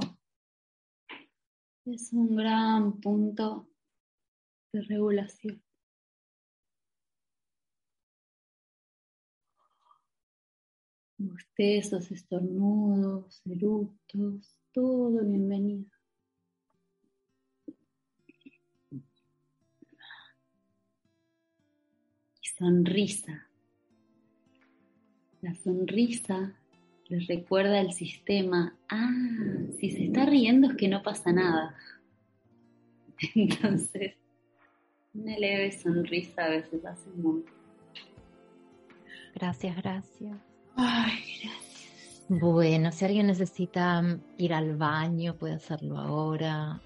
Es 1.87 2.13
un 2.13 2.37
gran 2.37 3.01
punto 3.01 3.69
de 4.73 4.83
regulación. 4.83 5.61
Bostezos, 11.19 12.13
estornudos, 12.13 13.43
eructos, 13.45 14.57
todo 14.73 15.25
bienvenido. 15.25 15.96
Sonrisa. 22.59 23.49
La 25.43 25.55
sonrisa 25.55 26.55
les 27.09 27.27
recuerda 27.29 27.81
al 27.81 27.93
sistema, 27.93 28.77
ah, 28.89 29.11
si 29.79 29.91
se 29.91 30.05
está 30.05 30.27
riendo 30.27 30.69
es 30.69 30.77
que 30.77 30.89
no 30.89 31.03
pasa 31.03 31.33
nada. 31.33 31.77
Entonces, 33.35 34.15
una 35.15 35.39
leve 35.39 35.73
sonrisa 35.73 36.45
a 36.45 36.49
veces 36.49 36.85
hace 36.85 37.09
un 37.11 37.23
montón. 37.23 37.55
Gracias, 39.35 39.77
gracias. 39.77 40.37
Ay, 40.77 41.23
gracias. 41.43 42.25
Bueno, 42.29 42.91
si 42.91 43.05
alguien 43.05 43.29
necesita 43.29 44.03
mm, 44.03 44.21
ir 44.39 44.55
al 44.55 44.77
baño, 44.77 45.37
puede 45.37 45.55
hacerlo 45.55 45.99
ahora. 45.99 46.81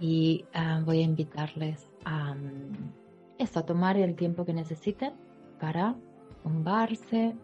Y 0.00 0.44
ah, 0.52 0.82
voy 0.84 0.98
a 0.98 1.02
invitarles 1.02 1.88
a 2.04 2.34
mm, 2.34 2.92
eso, 3.38 3.64
tomar 3.64 3.96
el 3.96 4.14
tiempo 4.16 4.44
que 4.44 4.52
necesiten 4.52 5.14
para 5.60 5.96
tumbarse, 6.42 7.34